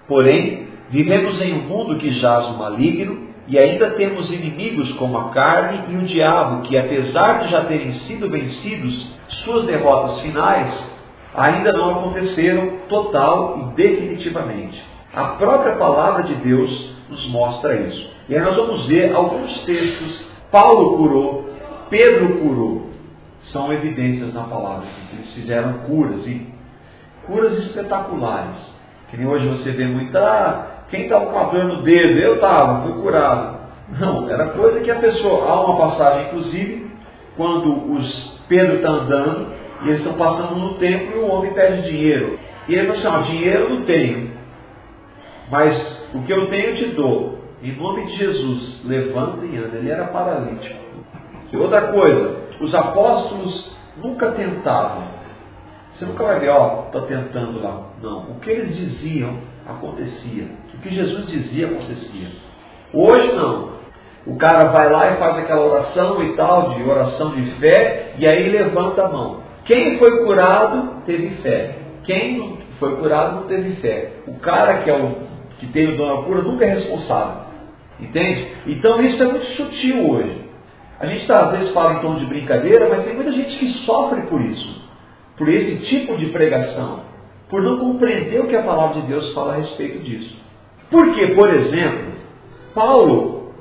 Porém, 0.07 0.67
vivemos 0.89 1.39
em 1.41 1.53
um 1.53 1.61
mundo 1.67 1.95
que 1.97 2.11
jaz 2.19 2.47
o 2.47 2.57
maligno 2.57 3.30
e 3.47 3.57
ainda 3.57 3.91
temos 3.91 4.29
inimigos 4.31 4.91
como 4.93 5.17
a 5.17 5.29
carne 5.29 5.81
e 5.89 5.95
o 5.95 6.01
diabo, 6.01 6.61
que 6.63 6.77
apesar 6.77 7.43
de 7.43 7.51
já 7.51 7.65
terem 7.65 7.93
sido 8.01 8.29
vencidos, 8.29 9.13
suas 9.43 9.65
derrotas 9.65 10.21
finais 10.21 10.73
ainda 11.35 11.71
não 11.73 11.91
aconteceram 11.91 12.79
total 12.87 13.57
e 13.59 13.75
definitivamente. 13.75 14.81
A 15.13 15.23
própria 15.35 15.75
palavra 15.75 16.23
de 16.23 16.35
Deus 16.35 16.93
nos 17.09 17.27
mostra 17.31 17.75
isso. 17.75 18.11
E 18.29 18.35
aí 18.35 18.41
nós 18.41 18.55
vamos 18.55 18.85
ver 18.87 19.13
alguns 19.13 19.65
textos. 19.65 20.25
Paulo 20.51 20.97
curou, 20.97 21.49
Pedro 21.89 22.39
curou. 22.39 22.91
São 23.51 23.73
evidências 23.73 24.33
na 24.33 24.43
palavra 24.43 24.87
eles 25.21 25.33
fizeram 25.33 25.73
curas 25.85 26.25
e 26.25 26.47
curas 27.25 27.57
espetaculares. 27.65 28.57
Que 29.09 29.17
nem 29.17 29.27
hoje 29.27 29.47
você 29.47 29.71
vê 29.71 29.85
muita. 29.85 30.70
Quem 30.91 31.03
estava 31.03 31.27
com 31.27 31.39
a 31.39 31.43
dor 31.45 31.63
no 31.63 31.81
dedo? 31.83 32.19
Eu 32.19 32.35
estava, 32.35 32.83
fui 32.83 33.01
curado. 33.01 33.61
Não, 33.97 34.29
era 34.29 34.49
coisa 34.49 34.81
que 34.81 34.91
a 34.91 34.99
pessoa. 34.99 35.49
Há 35.49 35.61
uma 35.61 35.77
passagem, 35.77 36.27
inclusive, 36.27 36.91
quando 37.35 37.93
os 37.93 38.31
Pedro 38.47 38.75
está 38.75 38.89
andando 38.89 39.47
e 39.83 39.87
eles 39.87 40.01
estão 40.01 40.15
passando 40.15 40.55
no 40.55 40.73
templo 40.73 41.17
e 41.17 41.19
o 41.19 41.27
homem 41.27 41.53
pede 41.53 41.89
dinheiro. 41.89 42.37
E 42.67 42.75
ele 42.75 42.87
fala 42.87 42.99
assim: 42.99 43.07
ó, 43.07 43.31
dinheiro 43.31 43.63
eu 43.63 43.69
não 43.69 43.85
tenho, 43.85 44.31
mas 45.49 46.01
o 46.13 46.21
que 46.23 46.31
eu 46.31 46.47
tenho 46.47 46.69
eu 46.71 46.75
te 46.75 46.85
dou. 46.95 47.41
Em 47.63 47.75
nome 47.75 48.07
de 48.07 48.17
Jesus, 48.17 48.81
levanta 48.83 49.45
e 49.45 49.55
anda. 49.55 49.77
Ele 49.77 49.89
era 49.89 50.05
paralítico. 50.05 50.81
E 51.53 51.57
outra 51.57 51.93
coisa, 51.93 52.35
os 52.59 52.73
apóstolos 52.73 53.71
nunca 53.97 54.31
tentavam. 54.31 55.03
Você 55.93 56.05
nunca 56.05 56.23
vai 56.23 56.39
ver, 56.39 56.49
ó, 56.49 56.85
estou 56.87 57.03
tentando 57.03 57.61
lá. 57.61 57.89
Não. 58.01 58.31
O 58.31 58.39
que 58.39 58.49
eles 58.49 58.75
diziam 58.75 59.37
acontecia. 59.67 60.47
Que 60.81 60.89
Jesus 60.89 61.27
dizia 61.27 61.67
acontecia. 61.67 62.27
Hoje 62.93 63.31
não. 63.33 63.71
O 64.25 64.37
cara 64.37 64.65
vai 64.69 64.91
lá 64.91 65.11
e 65.11 65.17
faz 65.17 65.37
aquela 65.37 65.65
oração 65.65 66.23
e 66.23 66.35
tal, 66.35 66.75
de 66.75 66.83
oração 66.83 67.31
de 67.31 67.51
fé, 67.59 68.13
e 68.17 68.27
aí 68.27 68.49
levanta 68.49 69.05
a 69.05 69.09
mão. 69.09 69.41
Quem 69.65 69.97
foi 69.97 70.25
curado 70.25 71.01
teve 71.05 71.29
fé. 71.41 71.77
Quem 72.03 72.57
foi 72.79 72.95
curado 72.97 73.35
não 73.35 73.43
teve 73.43 73.75
fé. 73.75 74.11
O 74.27 74.39
cara 74.39 74.81
que 74.81 74.89
é 74.89 74.93
o 74.93 75.31
que 75.59 75.85
o 75.85 75.97
dom 75.97 76.15
da 76.15 76.23
cura 76.23 76.41
nunca 76.41 76.65
é 76.65 76.73
responsável. 76.73 77.43
Entende? 77.99 78.47
Então 78.65 79.01
isso 79.01 79.21
é 79.21 79.27
muito 79.27 79.45
sutil 79.55 80.09
hoje. 80.09 80.41
A 80.99 81.05
gente 81.05 81.25
tá, 81.27 81.45
às 81.45 81.51
vezes 81.51 81.73
fala 81.73 81.95
em 81.95 81.99
tom 81.99 82.15
de 82.15 82.25
brincadeira, 82.25 82.87
mas 82.89 83.03
tem 83.05 83.15
muita 83.15 83.31
gente 83.31 83.57
que 83.57 83.69
sofre 83.85 84.21
por 84.23 84.41
isso, 84.41 84.81
por 85.35 85.49
esse 85.49 85.77
tipo 85.87 86.15
de 86.17 86.27
pregação, 86.27 87.01
por 87.49 87.61
não 87.61 87.79
compreender 87.79 88.39
o 88.39 88.47
que 88.47 88.55
a 88.55 88.61
palavra 88.61 89.01
de 89.01 89.07
Deus 89.07 89.33
fala 89.33 89.53
a 89.53 89.57
respeito 89.57 89.99
disso. 90.03 90.35
Porque, 90.91 91.27
por 91.27 91.49
exemplo, 91.49 92.11
Paulo 92.75 93.53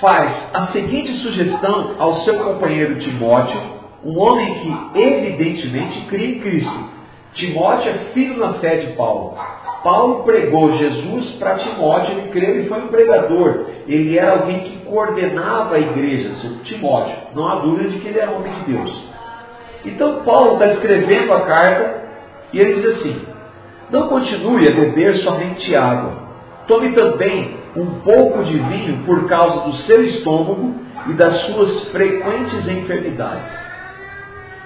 faz 0.00 0.30
a 0.52 0.66
seguinte 0.68 1.12
sugestão 1.22 1.94
ao 1.98 2.20
seu 2.20 2.38
companheiro 2.40 2.98
Timóteo, 2.98 3.58
um 4.04 4.20
homem 4.20 4.54
que 4.54 5.00
evidentemente 5.00 6.06
crê 6.08 6.26
em 6.26 6.40
Cristo. 6.40 6.94
Timóteo 7.32 7.90
é 7.90 7.94
filho 8.12 8.36
na 8.38 8.54
fé 8.54 8.76
de 8.76 8.92
Paulo. 8.92 9.34
Paulo 9.82 10.24
pregou 10.24 10.76
Jesus 10.76 11.32
para 11.36 11.56
Timóteo, 11.56 12.18
ele 12.18 12.28
creu, 12.28 12.50
ele 12.50 12.68
foi 12.68 12.78
um 12.82 12.88
pregador. 12.88 13.66
Ele 13.86 14.18
era 14.18 14.32
alguém 14.32 14.60
que 14.60 14.76
coordenava 14.84 15.76
a 15.76 15.80
igreja, 15.80 16.32
Timóteo. 16.64 17.16
Não 17.34 17.48
há 17.48 17.56
dúvida 17.56 17.88
de 17.88 17.98
que 17.98 18.08
ele 18.08 18.18
era 18.18 18.30
homem 18.30 18.52
de 18.52 18.72
Deus. 18.72 19.04
Então 19.86 20.22
Paulo 20.24 20.54
está 20.54 20.72
escrevendo 20.72 21.32
a 21.32 21.40
carta 21.40 22.04
e 22.52 22.60
ele 22.60 22.74
diz 22.74 22.96
assim: 22.96 23.22
Não 23.90 24.08
continue 24.08 24.68
a 24.68 24.74
beber 24.74 25.16
somente 25.18 25.74
água. 25.74 26.23
Tome 26.66 26.92
também 26.92 27.56
um 27.76 28.00
pouco 28.00 28.44
de 28.44 28.58
vinho 28.58 29.04
por 29.04 29.28
causa 29.28 29.60
do 29.68 29.76
seu 29.82 30.02
estômago 30.04 30.74
e 31.08 31.12
das 31.12 31.46
suas 31.46 31.88
frequentes 31.90 32.66
enfermidades. 32.66 33.64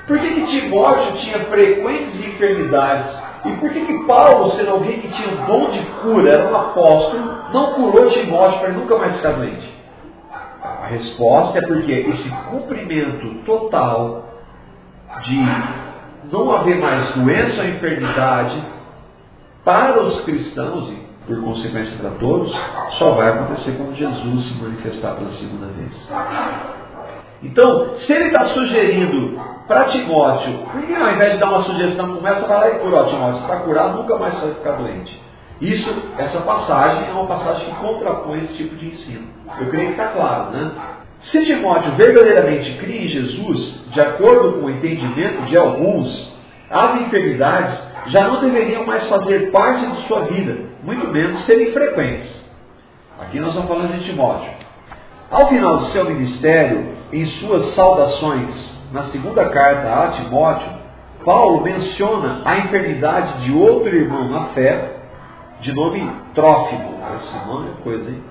Por 0.06 0.18
que, 0.18 0.30
que 0.30 0.46
Timóteo 0.46 1.12
tinha 1.18 1.40
frequentes 1.46 2.20
enfermidades? 2.20 3.14
E 3.44 3.50
por 3.56 3.70
que, 3.70 3.80
que 3.84 4.04
Paulo, 4.04 4.52
sendo 4.56 4.70
alguém 4.70 5.00
que 5.00 5.08
tinha 5.08 5.28
um 5.28 5.46
dom 5.46 5.70
de 5.70 5.80
cura, 6.02 6.30
era 6.30 6.50
um 6.50 6.56
apóstolo, 6.56 7.34
não 7.52 7.72
curou 7.72 8.10
Timóteo 8.10 8.60
para 8.60 8.72
nunca 8.72 8.96
mais 8.96 9.16
ficar 9.16 9.32
doente? 9.32 9.78
A 10.62 10.86
resposta 10.86 11.58
é 11.58 11.62
porque 11.62 11.92
esse 11.92 12.30
cumprimento 12.50 13.42
total 13.44 14.24
de 15.22 15.46
não 16.32 16.52
haver 16.52 16.78
mais 16.78 17.14
doença 17.14 17.62
ou 17.62 17.68
enfermidade 17.68 18.62
para 19.64 20.02
os 20.02 20.22
cristãos 20.22 20.90
e 20.90 21.07
por 21.28 21.40
consequência 21.42 21.96
para 21.98 22.10
todos, 22.12 22.50
só 22.98 23.12
vai 23.12 23.28
acontecer 23.28 23.76
quando 23.76 23.94
Jesus 23.94 24.48
se 24.48 24.54
manifestar 24.62 25.14
pela 25.14 25.30
segunda 25.32 25.66
vez. 25.66 25.92
Então, 27.42 27.98
se 28.04 28.12
ele 28.12 28.28
está 28.28 28.48
sugerindo 28.48 29.38
para 29.68 29.84
Timóteo, 29.84 30.54
por 30.72 30.82
que 30.82 30.94
ao 30.94 31.12
invés 31.12 31.34
de 31.34 31.38
dar 31.38 31.50
uma 31.50 31.62
sugestão, 31.62 32.16
começa 32.16 32.44
a 32.44 32.58
lá 32.58 32.68
e 32.68 32.78
cura, 32.78 33.04
Timóteo, 33.04 33.42
está 33.42 33.56
curado, 33.58 33.98
nunca 33.98 34.18
mais 34.18 34.34
vai 34.40 34.54
ficar 34.54 34.72
doente. 34.72 35.22
Isso, 35.60 36.02
essa 36.16 36.40
passagem 36.40 37.08
é 37.10 37.12
uma 37.12 37.26
passagem 37.26 37.66
que 37.66 37.80
contrapõe 37.80 38.38
esse 38.44 38.54
tipo 38.54 38.74
de 38.76 38.86
ensino. 38.86 39.28
Eu 39.60 39.68
creio 39.68 39.88
que 39.88 40.00
está 40.00 40.08
claro, 40.08 40.50
né? 40.50 40.70
Se 41.30 41.44
Timóteo 41.44 41.92
verdadeiramente 41.92 42.78
cria 42.78 43.04
em 43.04 43.08
Jesus, 43.08 43.74
de 43.92 44.00
acordo 44.00 44.54
com 44.54 44.66
o 44.66 44.70
entendimento 44.70 45.42
de 45.42 45.56
alguns, 45.56 46.32
as 46.70 47.00
enfermidades 47.02 47.78
já 48.06 48.26
não 48.26 48.40
deveriam 48.40 48.86
mais 48.86 49.04
fazer 49.08 49.50
parte 49.50 49.86
de 49.86 50.06
sua 50.06 50.20
vida, 50.22 50.67
muito 50.82 51.08
menos 51.08 51.44
serem 51.44 51.72
frequentes. 51.72 52.30
Aqui 53.20 53.38
nós 53.40 53.48
estamos 53.50 53.68
falando 53.68 53.98
de 53.98 54.04
Timóteo. 54.04 54.50
Ao 55.30 55.48
final 55.48 55.78
do 55.78 55.92
seu 55.92 56.04
ministério, 56.04 56.96
em 57.12 57.26
suas 57.40 57.74
saudações, 57.74 58.48
na 58.92 59.04
segunda 59.10 59.48
carta 59.50 60.04
a 60.04 60.08
Timóteo, 60.12 60.78
Paulo 61.24 61.62
menciona 61.62 62.42
a 62.44 62.58
enfermidade 62.58 63.44
de 63.44 63.52
outro 63.52 63.94
irmão 63.94 64.28
na 64.28 64.46
fé, 64.46 64.92
de 65.60 65.72
nome 65.72 66.08
Trófimo. 66.34 66.98
Esse 67.16 67.46
nome 67.46 67.68
é 67.68 67.82
coisa, 67.82 68.10
hein? 68.10 68.22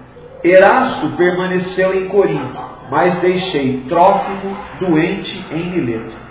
Erasto 0.43 1.09
permaneceu 1.17 1.93
em 1.93 2.07
Corinto, 2.07 2.57
mas 2.89 3.19
deixei 3.19 3.83
Trófimo 3.89 4.57
doente 4.79 5.45
em 5.51 5.65
Mileto. 5.71 6.26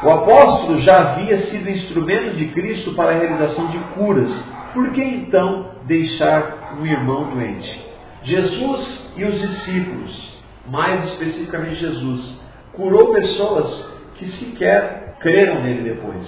O 0.00 0.10
apóstolo 0.10 0.80
já 0.82 0.96
havia 0.96 1.50
sido 1.50 1.68
instrumento 1.68 2.36
de 2.36 2.46
Cristo 2.48 2.94
para 2.94 3.10
a 3.10 3.18
realização 3.18 3.66
de 3.66 3.78
curas. 3.94 4.30
Por 4.72 4.92
que 4.92 5.02
então 5.02 5.72
deixar 5.86 6.76
um 6.80 6.86
irmão 6.86 7.30
doente? 7.30 7.84
Jesus 8.22 9.10
e 9.16 9.24
os 9.24 9.40
discípulos, 9.40 10.38
mais 10.68 11.04
especificamente 11.10 11.80
Jesus, 11.80 12.38
curou 12.74 13.12
pessoas 13.12 13.86
que 14.16 14.30
sequer 14.38 15.16
creram 15.18 15.62
nele 15.62 15.94
depois. 15.94 16.26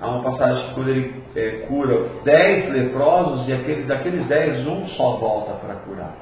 Há 0.00 0.08
uma 0.08 0.22
passagem 0.22 0.68
que 0.68 0.74
quando 0.74 0.88
ele 0.88 1.22
é, 1.34 1.50
cura 1.68 2.06
dez 2.24 2.72
leprosos 2.72 3.46
e 3.48 3.52
aquele, 3.52 3.82
daqueles 3.82 4.26
dez, 4.26 4.66
um 4.66 4.86
só 4.88 5.16
volta 5.16 5.52
para 5.54 5.74
curar. 5.76 6.14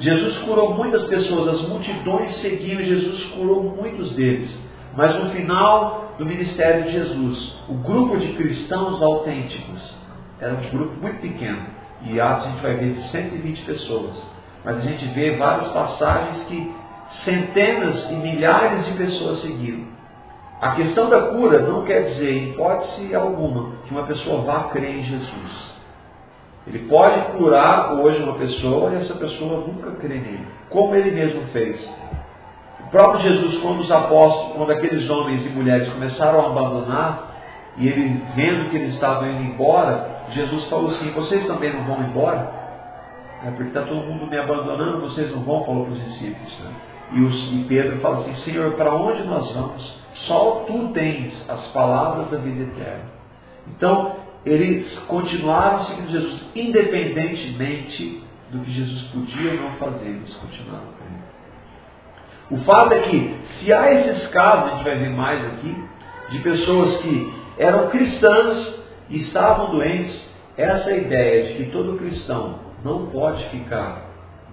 Jesus 0.00 0.38
curou 0.38 0.74
muitas 0.74 1.06
pessoas, 1.08 1.60
as 1.60 1.68
multidões 1.68 2.40
seguiam 2.40 2.80
Jesus, 2.82 3.24
curou 3.34 3.62
muitos 3.62 4.14
deles. 4.14 4.50
Mas 4.96 5.14
no 5.22 5.30
final 5.30 6.14
do 6.18 6.24
ministério 6.24 6.84
de 6.84 6.92
Jesus, 6.92 7.54
o 7.68 7.74
grupo 7.74 8.16
de 8.16 8.32
cristãos 8.32 9.02
autênticos 9.02 9.94
era 10.40 10.54
um 10.54 10.70
grupo 10.70 10.96
muito 11.00 11.20
pequeno. 11.20 11.66
E 12.02 12.20
Atos 12.20 12.46
a 12.46 12.50
gente 12.50 12.62
vai 12.62 12.74
ver 12.74 12.94
de 12.94 13.10
120 13.10 13.64
pessoas. 13.64 14.14
Mas 14.64 14.78
a 14.78 14.80
gente 14.80 15.06
vê 15.08 15.36
várias 15.36 15.68
passagens 15.68 16.46
que 16.46 16.74
centenas 17.24 18.10
e 18.10 18.14
milhares 18.14 18.86
de 18.86 18.92
pessoas 18.94 19.42
seguiram. 19.42 19.84
A 20.60 20.70
questão 20.72 21.10
da 21.10 21.20
cura 21.28 21.60
não 21.60 21.84
quer 21.84 22.12
dizer, 22.12 22.32
em 22.32 22.50
hipótese 22.50 23.14
alguma, 23.14 23.72
que 23.84 23.92
uma 23.92 24.04
pessoa 24.04 24.42
vá 24.42 24.64
crer 24.70 24.96
em 24.96 25.04
Jesus. 25.04 25.76
Ele 26.66 26.88
pode 26.88 27.32
curar 27.36 27.92
hoje 27.92 28.22
uma 28.22 28.34
pessoa 28.34 28.90
e 28.90 28.96
essa 28.96 29.14
pessoa 29.14 29.66
nunca 29.66 29.92
crê 29.92 30.14
nele, 30.14 30.46
como 30.70 30.94
ele 30.94 31.12
mesmo 31.12 31.42
fez. 31.52 31.78
O 32.86 32.88
próprio 32.88 33.20
Jesus, 33.20 33.58
quando 33.62 33.80
os 33.80 33.90
apóstolos, 33.90 34.56
quando 34.56 34.70
aqueles 34.70 35.10
homens 35.10 35.44
e 35.44 35.48
mulheres 35.48 35.92
começaram 35.92 36.40
a 36.40 36.46
abandonar, 36.46 37.34
e 37.76 37.88
ele 37.88 38.22
vendo 38.36 38.70
que 38.70 38.76
eles 38.76 38.94
estavam 38.94 39.28
indo 39.28 39.42
embora, 39.42 40.08
Jesus 40.30 40.66
falou 40.68 40.92
assim: 40.92 41.10
Vocês 41.10 41.46
também 41.48 41.72
não 41.72 41.82
vão 41.82 42.00
embora? 42.00 42.48
É 43.44 43.50
porque 43.50 43.64
está 43.64 43.82
todo 43.82 44.06
mundo 44.06 44.28
me 44.28 44.38
abandonando, 44.38 45.00
vocês 45.00 45.32
não 45.32 45.42
vão, 45.42 45.64
falou 45.64 45.86
para 45.86 45.94
os 45.94 46.04
discípulos. 46.04 46.58
Né? 46.60 46.70
E, 47.12 47.20
os, 47.20 47.52
e 47.54 47.64
Pedro 47.68 48.00
fala 48.00 48.20
assim: 48.20 48.36
Senhor, 48.44 48.72
para 48.74 48.94
onde 48.94 49.24
nós 49.24 49.52
vamos? 49.52 49.96
Só 50.26 50.64
tu 50.68 50.88
tens 50.94 51.34
as 51.50 51.66
palavras 51.72 52.30
da 52.30 52.38
vida 52.38 52.62
eterna. 52.62 53.04
Então, 53.66 54.12
eles 54.44 54.96
continuaram 55.08 55.84
seguindo 55.86 56.12
Jesus, 56.12 56.40
independentemente 56.54 58.22
do 58.52 58.60
que 58.60 58.70
Jesus 58.70 59.02
podia 59.08 59.54
ou 59.54 59.56
não 59.56 59.72
fazer, 59.72 60.06
eles 60.06 60.32
continuaram 60.36 60.96
o 62.50 62.58
fato 62.58 62.94
é 62.94 63.00
que, 63.00 63.34
se 63.58 63.72
há 63.72 63.92
esses 63.92 64.28
casos, 64.28 64.72
a 64.72 64.74
gente 64.76 64.84
vai 64.84 64.98
ver 64.98 65.10
mais 65.10 65.44
aqui, 65.46 65.74
de 66.30 66.38
pessoas 66.40 66.98
que 67.02 67.32
eram 67.58 67.88
cristãs 67.88 68.74
e 69.08 69.22
estavam 69.22 69.70
doentes, 69.70 70.26
essa 70.56 70.90
ideia 70.90 71.48
de 71.48 71.54
que 71.54 71.70
todo 71.70 71.98
cristão 71.98 72.60
não 72.84 73.06
pode 73.06 73.48
ficar 73.50 74.06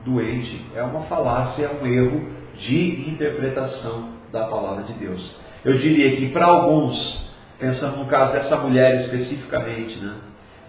doente 0.05 0.65
é 0.75 0.81
uma 0.83 1.01
falácia, 1.03 1.65
é 1.65 1.83
um 1.83 1.87
erro 1.87 2.29
de 2.57 3.09
interpretação 3.09 4.09
da 4.31 4.45
palavra 4.45 4.83
de 4.83 4.93
Deus. 4.93 5.35
Eu 5.63 5.77
diria 5.77 6.17
que 6.17 6.29
para 6.29 6.45
alguns, 6.45 7.21
pensando 7.59 7.97
no 7.97 8.05
caso 8.05 8.33
dessa 8.33 8.57
mulher 8.57 9.05
especificamente, 9.05 9.97
né, 9.99 10.13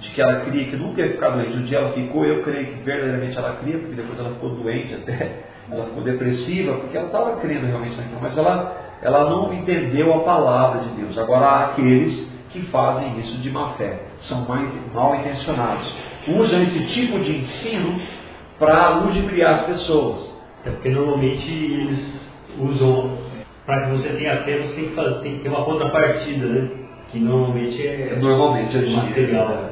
de 0.00 0.10
que 0.10 0.20
ela 0.20 0.40
cria 0.40 0.64
que 0.64 0.76
nunca 0.76 1.00
ia 1.00 1.12
ficar 1.12 1.30
doente, 1.30 1.56
um 1.56 1.62
dia 1.62 1.78
ela 1.78 1.92
ficou, 1.92 2.24
eu 2.24 2.42
creio 2.42 2.66
que 2.66 2.82
verdadeiramente 2.82 3.36
ela 3.36 3.56
cria, 3.62 3.78
porque 3.78 3.94
depois 3.94 4.18
ela 4.18 4.30
ficou 4.30 4.50
doente 4.50 4.94
até 4.94 5.44
ela 5.70 5.86
ficou 5.86 6.02
depressiva 6.02 6.74
porque 6.74 6.96
ela 6.96 7.06
estava 7.06 7.36
crendo 7.36 7.66
realmente 7.66 7.96
naquilo, 7.96 8.18
mas 8.20 8.36
ela, 8.36 8.76
ela 9.02 9.30
não 9.30 9.52
entendeu 9.54 10.12
a 10.14 10.20
palavra 10.20 10.80
de 10.82 10.88
Deus. 10.90 11.16
Agora 11.16 11.46
há 11.46 11.64
aqueles 11.66 12.28
que 12.50 12.60
fazem 12.66 13.18
isso 13.20 13.38
de 13.38 13.50
má 13.50 13.70
fé, 13.70 14.00
são 14.28 14.46
mal 14.92 15.16
intencionados, 15.16 15.92
usam 16.28 16.62
esse 16.62 16.86
tipo 16.94 17.18
de 17.18 17.38
ensino 17.38 18.00
para 18.58 18.90
ludibriar 19.00 19.54
as 19.54 19.66
pessoas. 19.66 20.34
É 20.64 20.70
porque 20.70 20.88
normalmente 20.88 21.50
eles 21.50 22.20
usam, 22.58 23.18
para 23.66 23.84
que 23.86 23.96
você 23.96 24.08
tenha 24.10 24.42
fé, 24.44 24.58
você 24.58 24.74
tem 24.74 24.88
que, 24.88 24.94
fazer, 24.94 25.20
tem 25.20 25.36
que 25.36 25.42
ter 25.42 25.48
uma 25.48 25.64
contrapartida, 25.64 26.46
né? 26.46 26.68
Que 27.10 27.18
normalmente 27.18 27.86
é, 27.86 28.16
normalmente 28.20 28.76
é 28.76 28.90
material. 28.90 29.63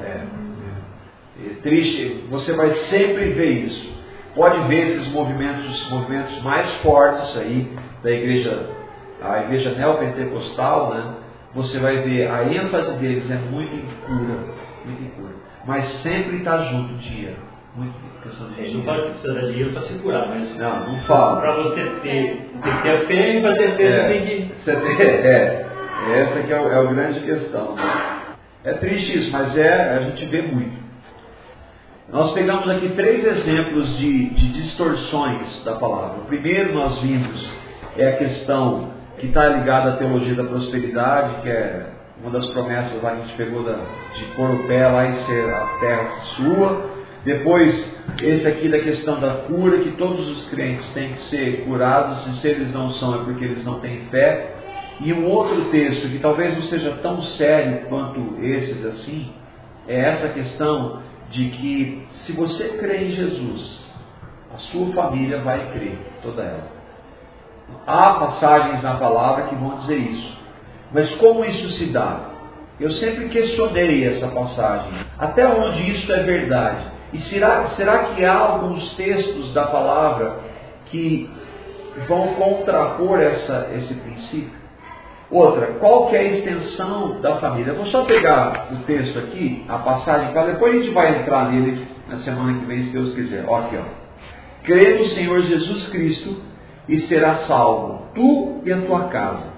É, 1.65 1.69
é, 1.69 1.71
é 1.71 1.75
triste, 1.75 2.25
você 2.29 2.53
vai 2.53 2.73
sempre 2.91 3.31
ver 3.31 3.51
isso 3.51 3.93
pode 4.35 4.67
ver 4.69 4.97
esses 4.97 5.13
movimentos, 5.13 5.91
movimentos 5.91 6.43
mais 6.43 6.67
fortes 6.83 7.37
aí 7.37 7.71
da 8.03 8.11
igreja, 8.11 8.67
a 9.21 9.41
igreja 9.43 9.71
neopentecostal, 9.73 10.95
né? 10.95 11.15
Você 11.55 11.79
vai 11.79 11.99
ver 11.99 12.31
a 12.31 12.45
ênfase 12.45 12.99
deles 12.99 13.31
é 13.31 13.37
muito 13.51 13.75
em 13.75 13.85
cura, 14.07 14.39
muito 14.87 15.03
em 15.03 15.11
cura. 15.11 15.35
Mas 15.67 16.03
sempre 16.03 16.39
está 16.39 16.63
junto 16.65 16.95
dinheiro. 16.95 17.37
Muito 17.77 17.93
questão 18.23 18.49
de 18.49 18.55
dinheiro. 18.55 18.79
Não 18.79 18.85
fala 18.85 19.03
que 19.03 19.11
precisa 19.11 19.35
dar 19.35 19.47
dinheiro 19.47 19.73
para 19.73 19.83
se 19.83 19.93
curar, 19.95 20.29
mas. 20.29 20.57
Não, 20.57 20.93
não 20.93 21.01
fala. 21.03 21.41
Para 21.41 21.53
você 21.57 21.81
ter, 22.03 22.49
tem 22.63 22.73
que 22.73 22.83
ter 22.83 23.07
fé 23.07 23.37
e 23.37 23.43
para 23.43 23.55
ter 23.57 23.77
fé 23.77 23.85
é, 23.85 24.03
você 24.03 24.09
tem 24.09 24.27
que. 24.27 24.55
Você 24.65 24.77
tem, 24.77 25.07
é, 25.07 25.67
essa 26.15 26.43
que 26.43 26.53
é, 26.53 26.61
o, 26.61 26.73
é 26.73 26.79
a 26.79 26.85
grande 26.85 27.21
questão. 27.21 27.75
Né? 27.75 27.83
É 28.65 28.73
triste 28.75 29.19
isso, 29.19 29.31
mas 29.31 29.57
é, 29.57 29.97
a 29.97 30.01
gente 30.01 30.25
vê 30.27 30.43
muito. 30.43 30.82
Nós 32.13 32.35
pegamos 32.35 32.69
aqui 32.69 32.91
três 32.91 33.25
exemplos 33.25 33.97
de, 33.97 34.29
de 34.35 34.53
distorções 34.53 35.65
da 35.65 35.77
palavra. 35.77 36.21
O 36.21 36.27
primeiro 36.27 36.75
nós 36.75 37.01
vimos 37.01 37.51
é 37.97 38.07
a 38.07 38.17
questão 38.19 38.91
que 39.19 39.29
está 39.29 39.49
ligada 39.49 39.95
à 39.95 39.97
teologia 39.97 40.35
da 40.35 40.45
prosperidade, 40.45 41.41
que 41.41 41.49
é 41.49 41.87
uma 42.21 42.31
das 42.31 42.45
promessas 42.51 43.03
lá 43.03 43.13
que 43.13 43.17
a 43.17 43.25
gente 43.25 43.37
pegou 43.39 43.63
da, 43.63 43.79
de 44.15 44.25
pôr 44.37 44.51
o 44.51 44.67
pé 44.67 44.87
lá 44.89 45.09
e 45.09 45.25
ser 45.25 45.55
a 45.55 45.67
terra 45.81 46.11
sua. 46.37 46.91
Depois, 47.25 47.83
esse 48.21 48.47
aqui 48.47 48.69
da 48.69 48.81
questão 48.81 49.19
da 49.19 49.31
cura, 49.47 49.79
que 49.79 49.93
todos 49.93 50.29
os 50.37 50.51
crentes 50.51 50.87
têm 50.93 51.15
que 51.15 51.31
ser 51.31 51.65
curados, 51.65 52.27
e 52.27 52.41
se 52.43 52.47
eles 52.47 52.75
não 52.75 52.91
são 52.95 53.23
é 53.23 53.25
porque 53.25 53.43
eles 53.43 53.65
não 53.65 53.81
têm 53.81 54.03
fé. 54.11 54.55
E 55.01 55.15
um 55.15 55.27
outro 55.31 55.65
texto, 55.71 56.11
que 56.11 56.19
talvez 56.19 56.55
não 56.59 56.65
seja 56.65 56.91
tão 57.03 57.23
sério 57.39 57.87
quanto 57.89 58.37
esses 58.43 58.85
assim, 58.85 59.33
é 59.89 59.99
essa 59.99 60.29
questão 60.29 61.01
de 61.33 61.49
que 61.49 62.09
se 62.25 62.33
você 62.33 62.77
crê 62.79 63.05
em 63.05 63.11
Jesus, 63.13 63.81
a 64.55 64.59
sua 64.71 64.93
família 64.93 65.39
vai 65.39 65.73
crer, 65.73 65.99
toda 66.23 66.43
ela. 66.43 66.71
Há 67.87 68.13
passagens 68.15 68.83
na 68.83 68.97
palavra 68.97 69.45
que 69.45 69.55
vão 69.55 69.79
dizer 69.79 69.97
isso. 69.97 70.39
Mas 70.93 71.11
como 71.17 71.45
isso 71.45 71.71
se 71.79 71.87
dá? 71.87 72.21
Eu 72.79 72.93
sempre 72.93 73.29
questionei 73.29 74.07
essa 74.07 74.29
passagem. 74.29 74.93
Até 75.19 75.47
onde 75.47 75.91
isso 75.91 76.13
é 76.13 76.23
verdade? 76.23 76.85
E 77.13 77.19
será, 77.31 77.71
será 77.77 77.99
que 78.05 78.25
há 78.25 78.37
alguns 78.37 78.95
textos 78.95 79.53
da 79.55 79.67
palavra 79.67 80.39
que 80.87 81.31
vão 82.09 82.35
contrapor 82.35 83.21
essa, 83.21 83.71
esse 83.79 83.95
princípio? 83.95 84.62
Outra, 85.33 85.79
qual 85.81 86.09
que 86.09 86.17
é 86.17 86.19
a 86.19 86.25
extensão 86.25 87.23
da 87.23 87.37
família? 87.37 87.71
Eu 87.71 87.77
vou 87.77 87.87
só 87.87 88.05
pegar 88.05 88.69
o 88.71 88.85
texto 88.85 89.19
aqui, 89.19 89.65
a 89.67 89.79
passagem, 89.79 90.31
para 90.31 90.53
depois 90.53 90.75
a 90.75 90.79
gente 90.79 90.91
vai 90.93 91.21
entrar 91.21 91.51
nele 91.51 91.87
na 92.07 92.19
semana 92.19 92.59
que 92.59 92.67
vem, 92.67 92.85
se 92.85 92.91
Deus 92.91 93.15
quiser. 93.15 93.47
Ó, 93.49 93.61
aqui, 93.61 93.79
ó. 93.79 94.03
Crê 94.65 94.99
no 94.99 95.07
Senhor 95.07 95.41
Jesus 95.41 95.89
Cristo 95.89 96.37
e 96.87 97.01
será 97.07 97.47
salvo, 97.47 98.09
tu 98.15 98.61
e 98.63 98.71
a 98.71 98.83
tua 98.83 99.05
casa. 99.05 99.53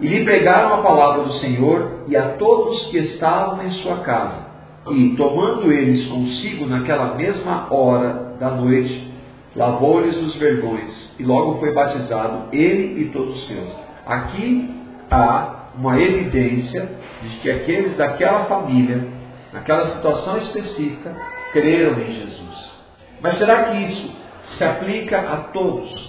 E 0.00 0.06
lhe 0.06 0.24
pregaram 0.24 0.74
a 0.74 0.82
palavra 0.82 1.24
do 1.24 1.32
Senhor 1.40 2.04
e 2.06 2.16
a 2.16 2.36
todos 2.36 2.86
que 2.86 2.98
estavam 2.98 3.60
em 3.66 3.70
sua 3.82 3.96
casa. 3.98 4.46
E, 4.90 5.16
tomando 5.16 5.72
eles 5.72 6.06
consigo 6.06 6.66
naquela 6.66 7.16
mesma 7.16 7.66
hora 7.68 8.36
da 8.38 8.50
noite, 8.50 9.12
lavou-lhes 9.56 10.16
os 10.16 10.36
vergões, 10.36 11.16
e 11.18 11.24
logo 11.24 11.58
foi 11.58 11.74
batizado 11.74 12.44
ele 12.52 13.02
e 13.02 13.04
todos 13.06 13.34
os 13.34 13.48
seus. 13.48 13.87
Aqui 14.08 14.74
há 15.10 15.68
uma 15.74 16.00
evidência 16.00 16.88
de 17.22 17.28
que 17.40 17.50
aqueles 17.50 17.94
daquela 17.98 18.46
família, 18.46 19.06
naquela 19.52 19.96
situação 19.96 20.38
específica, 20.38 21.14
creram 21.52 22.00
em 22.00 22.12
Jesus. 22.12 22.72
Mas 23.20 23.36
será 23.36 23.64
que 23.64 23.76
isso 23.76 24.12
se 24.56 24.64
aplica 24.64 25.18
a 25.20 25.36
todos? 25.52 26.08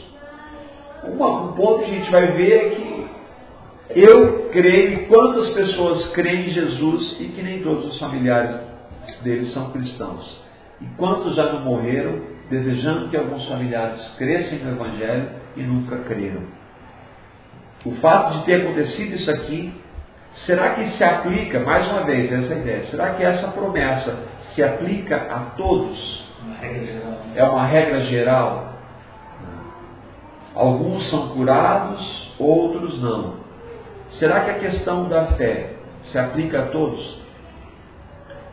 um 1.01 1.53
ponto 1.53 1.85
que 1.85 1.91
a 1.91 1.93
gente 1.93 2.11
vai 2.11 2.31
ver 2.33 2.53
é 2.53 2.69
que 2.69 3.07
eu 4.01 4.49
creio 4.51 5.07
quantas 5.07 5.49
pessoas 5.49 6.09
creem 6.11 6.49
em 6.49 6.53
Jesus 6.53 7.17
e 7.19 7.25
que 7.25 7.41
nem 7.41 7.61
todos 7.63 7.85
os 7.85 7.99
familiares 7.99 8.55
deles 9.23 9.53
são 9.53 9.71
cristãos. 9.71 10.41
E 10.81 10.85
quantos 10.97 11.35
já 11.35 11.51
não 11.51 11.61
morreram 11.61 12.19
desejando 12.49 13.09
que 13.09 13.17
alguns 13.17 13.47
familiares 13.47 14.01
crescem 14.17 14.59
no 14.59 14.71
Evangelho 14.71 15.29
e 15.55 15.63
nunca 15.63 15.97
creram. 15.99 16.58
O 17.85 17.91
fato 18.01 18.39
de 18.39 18.45
ter 18.45 18.61
acontecido 18.61 19.15
isso 19.15 19.31
aqui, 19.31 19.73
será 20.45 20.71
que 20.71 20.97
se 20.97 21.03
aplica, 21.03 21.59
mais 21.61 21.89
uma 21.89 22.03
vez, 22.03 22.31
essa 22.31 22.53
ideia, 22.53 22.85
será 22.91 23.13
que 23.13 23.23
essa 23.23 23.47
promessa 23.49 24.17
se 24.53 24.61
aplica 24.61 25.15
a 25.15 25.39
todos? 25.55 26.27
É 27.35 27.43
uma 27.43 27.65
regra 27.65 28.01
geral? 28.05 28.73
Alguns 30.53 31.09
são 31.09 31.29
curados, 31.29 32.33
outros 32.37 33.01
não. 33.01 33.35
Será 34.17 34.41
que 34.41 34.51
a 34.51 34.59
questão 34.59 35.07
da 35.07 35.27
fé 35.37 35.75
se 36.11 36.17
aplica 36.17 36.59
a 36.59 36.65
todos? 36.67 37.19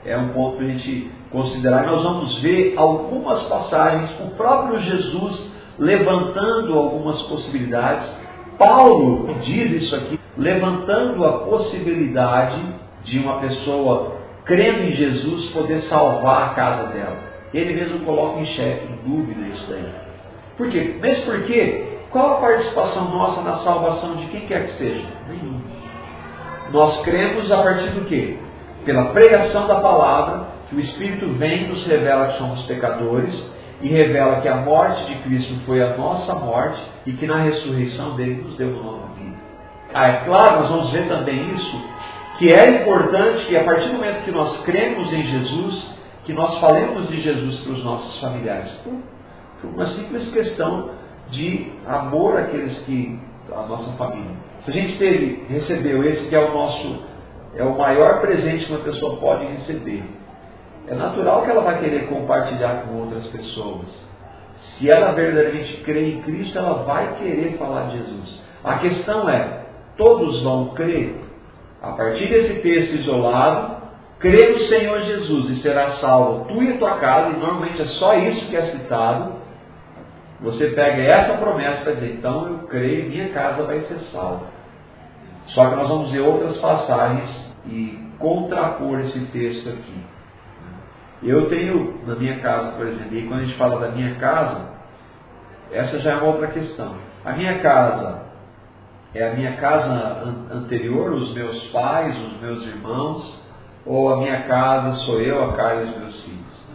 É 0.05 0.17
um 0.17 0.29
ponto 0.29 0.59
para 0.59 0.67
a 0.67 0.69
gente 0.69 1.11
considerar. 1.33 1.85
Nós 1.85 2.05
vamos 2.05 2.41
ver 2.43 2.75
algumas 2.77 3.43
passagens, 3.49 4.21
o 4.21 4.31
próprio 4.37 4.81
Jesus 4.83 5.51
levantando 5.79 6.79
algumas 6.79 7.21
possibilidades 7.23 8.26
Paulo 8.59 9.35
diz 9.43 9.83
isso 9.83 9.95
aqui, 9.95 10.21
levantando 10.37 11.25
a 11.25 11.39
possibilidade 11.41 12.63
de 13.05 13.19
uma 13.19 13.41
pessoa 13.41 14.17
crendo 14.45 14.85
em 14.85 14.93
Jesus 14.93 15.51
poder 15.51 15.83
salvar 15.83 16.51
a 16.51 16.55
casa 16.55 16.89
dela. 16.89 17.17
Ele 17.53 17.75
mesmo 17.75 18.01
coloca 18.01 18.41
em 18.41 18.47
xeque, 18.47 18.93
em 18.93 19.09
dúvida 19.09 19.41
isso 19.49 19.67
daí. 19.69 19.85
Por 20.57 20.71
quê? 20.71 20.97
Mas 21.01 21.19
por 21.25 21.43
quê? 21.43 21.99
Qual 22.11 22.37
a 22.37 22.41
participação 22.41 23.11
nossa 23.11 23.43
na 23.43 23.59
salvação 23.59 24.17
de 24.17 24.27
quem 24.27 24.47
quer 24.47 24.69
que 24.69 24.79
seja? 24.79 25.07
Nenhuma. 25.29 25.61
Nós 26.73 27.03
cremos 27.05 27.51
a 27.51 27.63
partir 27.63 27.91
do 27.91 28.07
quê? 28.07 28.37
Pela 28.85 29.07
pregação 29.07 29.67
da 29.67 29.81
palavra, 29.81 30.47
que 30.69 30.77
o 30.77 30.81
Espírito 30.81 31.27
vem 31.35 31.65
e 31.65 31.69
nos 31.69 31.87
revela 31.87 32.29
que 32.29 32.39
somos 32.39 32.63
pecadores 32.65 33.35
e 33.83 33.89
revela 33.89 34.41
que 34.41 34.49
a 34.49 34.57
morte 34.57 35.05
de 35.07 35.15
Cristo 35.23 35.55
foi 35.67 35.83
a 35.83 35.97
nossa 35.97 36.35
morte 36.35 36.96
e 37.07 37.13
que 37.13 37.27
na 37.27 37.43
ressurreição 37.43 38.17
dele 38.17 38.43
nos 38.43 38.57
deu 38.57 38.69
uma 38.71 38.83
nova 38.83 39.07
vida. 39.15 39.37
Ah, 39.95 40.09
é 40.09 40.25
claro, 40.25 40.61
nós 40.61 40.71
vamos 40.71 40.91
ver 40.93 41.09
também 41.09 41.55
isso, 41.55 41.85
que 42.39 42.53
é 42.53 42.83
importante 42.83 43.47
que 43.47 43.57
a 43.57 43.65
partir 43.65 43.89
do 43.89 43.95
momento 43.95 44.25
que 44.25 44.33
nós 44.33 44.61
cremos 44.65 45.13
em 45.13 45.23
Jesus, 45.23 45.95
que 46.25 46.33
nós 46.33 46.59
falemos 46.59 47.09
de 47.09 47.23
Jesus 47.23 47.61
para 47.61 47.73
os 47.73 47.85
nossos 47.85 48.21
familiares, 48.21 48.71
por, 48.83 48.95
uma 49.71 49.87
simples 49.95 50.29
questão 50.33 50.91
de 51.31 51.73
amor 51.87 52.37
àqueles 52.37 52.77
que, 52.81 53.19
a 53.51 53.63
nossa 53.67 53.93
família. 53.93 54.37
Se 54.65 54.71
a 54.71 54.75
gente 54.75 54.99
teve, 54.99 55.45
recebeu 55.49 56.05
esse 56.05 56.29
que 56.29 56.35
é 56.35 56.41
o 56.41 56.53
nosso, 56.53 57.03
é 57.55 57.63
o 57.63 57.79
maior 57.79 58.21
presente 58.21 58.67
que 58.67 58.73
uma 58.73 58.83
pessoa 58.83 59.17
pode 59.17 59.47
receber, 59.47 60.03
é 60.89 60.95
natural 60.95 61.43
que 61.43 61.51
ela 61.51 61.63
vai 61.63 61.81
querer 61.81 62.07
compartilhar 62.07 62.83
com 62.83 63.01
outras 63.01 63.27
pessoas. 63.29 63.87
Se 64.79 64.91
ela 64.91 65.13
verdadeiramente 65.13 65.79
crê 65.85 66.11
em 66.11 66.23
Cristo, 66.23 66.59
ela 66.59 66.85
vai 66.85 67.17
querer 67.17 67.57
falar 67.59 67.89
de 67.89 67.99
Jesus. 67.99 68.43
A 68.63 68.79
questão 68.79 69.29
é: 69.29 69.65
todos 69.97 70.43
vão 70.43 70.69
crer? 70.75 71.15
A 71.83 71.93
partir 71.93 72.29
desse 72.29 72.61
texto 72.61 72.95
isolado, 72.97 73.77
crê 74.19 74.53
no 74.53 74.59
Senhor 74.67 75.01
Jesus 75.03 75.51
e 75.51 75.63
será 75.63 75.93
salvo 75.97 76.47
tu 76.47 76.63
e 76.63 76.79
tua 76.79 76.99
casa, 76.99 77.31
e 77.31 77.39
normalmente 77.39 77.81
é 77.81 77.87
só 77.87 78.15
isso 78.17 78.47
que 78.49 78.57
é 78.57 78.73
citado. 78.73 79.37
Você 80.41 80.69
pega 80.69 81.03
essa 81.03 81.39
promessa 81.39 81.83
para 81.83 81.93
dizer, 81.93 82.15
então 82.15 82.47
eu 82.47 82.59
creio, 82.69 83.09
minha 83.09 83.31
casa 83.31 83.63
vai 83.63 83.81
ser 83.81 83.99
salva. 84.13 84.47
Só 85.49 85.71
que 85.71 85.77
nós 85.77 85.89
vamos 85.89 86.11
ver 86.11 86.21
outras 86.21 86.59
passagens 86.59 87.31
e 87.67 87.99
contrapor 88.19 89.01
esse 89.01 89.19
texto 89.27 89.71
aqui. 89.71 90.16
Eu 91.27 91.49
tenho 91.49 91.99
na 92.07 92.15
minha 92.15 92.39
casa, 92.39 92.77
por 92.77 92.87
exemplo, 92.87 93.17
e 93.17 93.27
quando 93.27 93.41
a 93.41 93.45
gente 93.45 93.59
fala 93.59 93.81
da 93.81 93.89
minha 93.89 94.15
casa, 94.15 94.77
essa 95.73 95.99
já 95.99 96.13
é 96.13 96.17
uma 96.19 96.27
outra 96.27 96.47
questão. 96.47 96.95
A 97.25 97.33
minha 97.33 97.59
casa 97.59 98.23
é 99.13 99.29
a 99.29 99.35
minha 99.35 99.57
casa 99.57 100.35
anterior, 100.53 101.13
os 101.13 101.35
meus 101.35 101.61
pais, 101.71 102.17
os 102.17 102.41
meus 102.41 102.63
irmãos, 102.63 103.43
ou 103.85 104.13
a 104.13 104.19
minha 104.19 104.43
casa 104.43 104.99
sou 104.99 105.21
eu, 105.21 105.43
a 105.43 105.53
Carla 105.55 105.83
e 105.83 105.85
os 105.87 105.99
meus 105.99 106.23
filhos. 106.23 106.67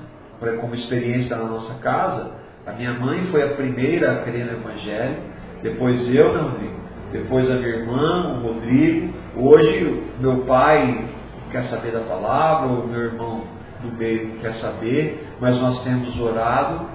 Né? 0.41 0.57
Como 0.59 0.75
experiência 0.75 1.37
na 1.37 1.45
nossa 1.45 1.75
casa, 1.75 2.31
a 2.67 2.73
minha 2.73 2.91
mãe 2.93 3.27
foi 3.31 3.43
a 3.43 3.53
primeira 3.55 4.11
a 4.11 4.15
crer 4.23 4.45
no 4.47 4.59
Evangelho, 4.59 5.17
depois 5.63 6.13
eu 6.13 6.33
não 6.33 6.49
vi, 6.55 6.69
depois 7.13 7.49
a 7.49 7.55
minha 7.55 7.69
irmã, 7.69 8.33
o 8.33 8.47
Rodrigo, 8.47 9.13
hoje 9.37 10.03
meu 10.19 10.39
pai 10.39 11.05
quer 11.51 11.69
saber 11.69 11.91
da 11.91 12.01
palavra, 12.01 12.67
o 12.67 12.87
meu 12.87 13.01
irmão 13.01 13.60
do 13.81 13.95
meio 13.97 14.37
quer 14.39 14.53
saber, 14.55 15.27
mas 15.39 15.59
nós 15.61 15.83
temos 15.83 16.19
orado, 16.19 16.85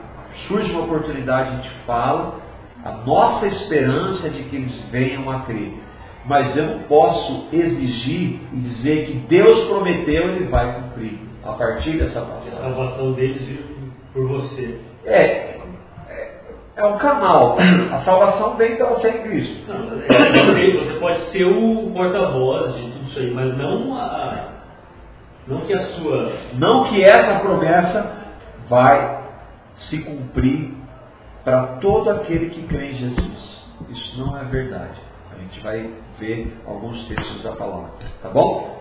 surge 0.49 0.70
uma 0.70 0.85
oportunidade, 0.85 1.49
a 1.49 1.57
gente 1.57 1.70
fala, 1.87 2.35
a 2.85 2.92
nossa 3.07 3.46
esperança 3.46 4.27
é 4.27 4.31
de 4.31 4.42
que 4.44 4.57
eles 4.57 4.90
venham 4.90 5.31
a 5.31 5.40
crer. 5.40 5.72
Mas 6.25 6.57
eu 6.57 6.66
não 6.66 6.79
posso 6.85 7.46
exigir 7.53 8.40
e 8.53 8.57
dizer 8.57 9.07
que 9.07 9.12
Deus 9.29 9.68
prometeu, 9.68 10.31
ele 10.31 10.46
vai 10.46 10.75
cumprir. 10.75 11.18
A 11.44 11.53
partir 11.53 11.96
dessa 11.99 12.20
passagem. 12.20 12.59
A 12.59 12.62
salvação 12.62 13.12
deles 13.12 13.61
por 14.12 14.27
você. 14.27 14.81
É, 15.05 15.59
é, 16.09 16.40
é 16.77 16.85
um 16.85 16.99
canal. 16.99 17.57
A 17.92 18.01
salvação 18.01 18.57
vem 18.57 18.77
pela 18.77 18.99
fé 18.99 19.11
em 19.11 19.22
Cristo. 19.29 19.72
Não, 19.72 20.01
é, 20.01 20.70
você 20.72 20.99
pode 20.99 21.31
ser 21.31 21.44
o 21.44 21.92
porta-voz 21.94 22.75
de 22.75 22.83
tudo 22.83 23.09
isso 23.09 23.18
aí, 23.20 23.31
mas 23.33 23.57
não 23.57 23.96
a, 23.96 24.36
não 25.46 25.61
que 25.61 25.72
a 25.72 25.87
sua. 25.94 26.32
Não 26.54 26.85
que 26.85 27.02
essa 27.02 27.38
promessa 27.40 28.16
vai 28.68 29.24
se 29.88 29.98
cumprir 29.98 30.74
para 31.44 31.78
todo 31.80 32.11
aquele 32.11 32.50
que 32.50 32.66
crê 32.66 32.92
em 32.92 32.96
Jesus. 32.96 33.66
Isso 33.88 34.18
não 34.18 34.37
é 34.37 34.44
verdade. 34.44 34.98
A 35.32 35.38
gente 35.38 35.61
vai 35.61 35.90
ver 36.18 36.61
alguns 36.66 37.06
textos 37.06 37.42
da 37.42 37.52
palavra. 37.52 37.90
Tá 38.22 38.30
bom? 38.30 38.80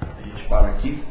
A 0.00 0.22
gente 0.22 0.48
para 0.48 0.68
aqui. 0.68 1.02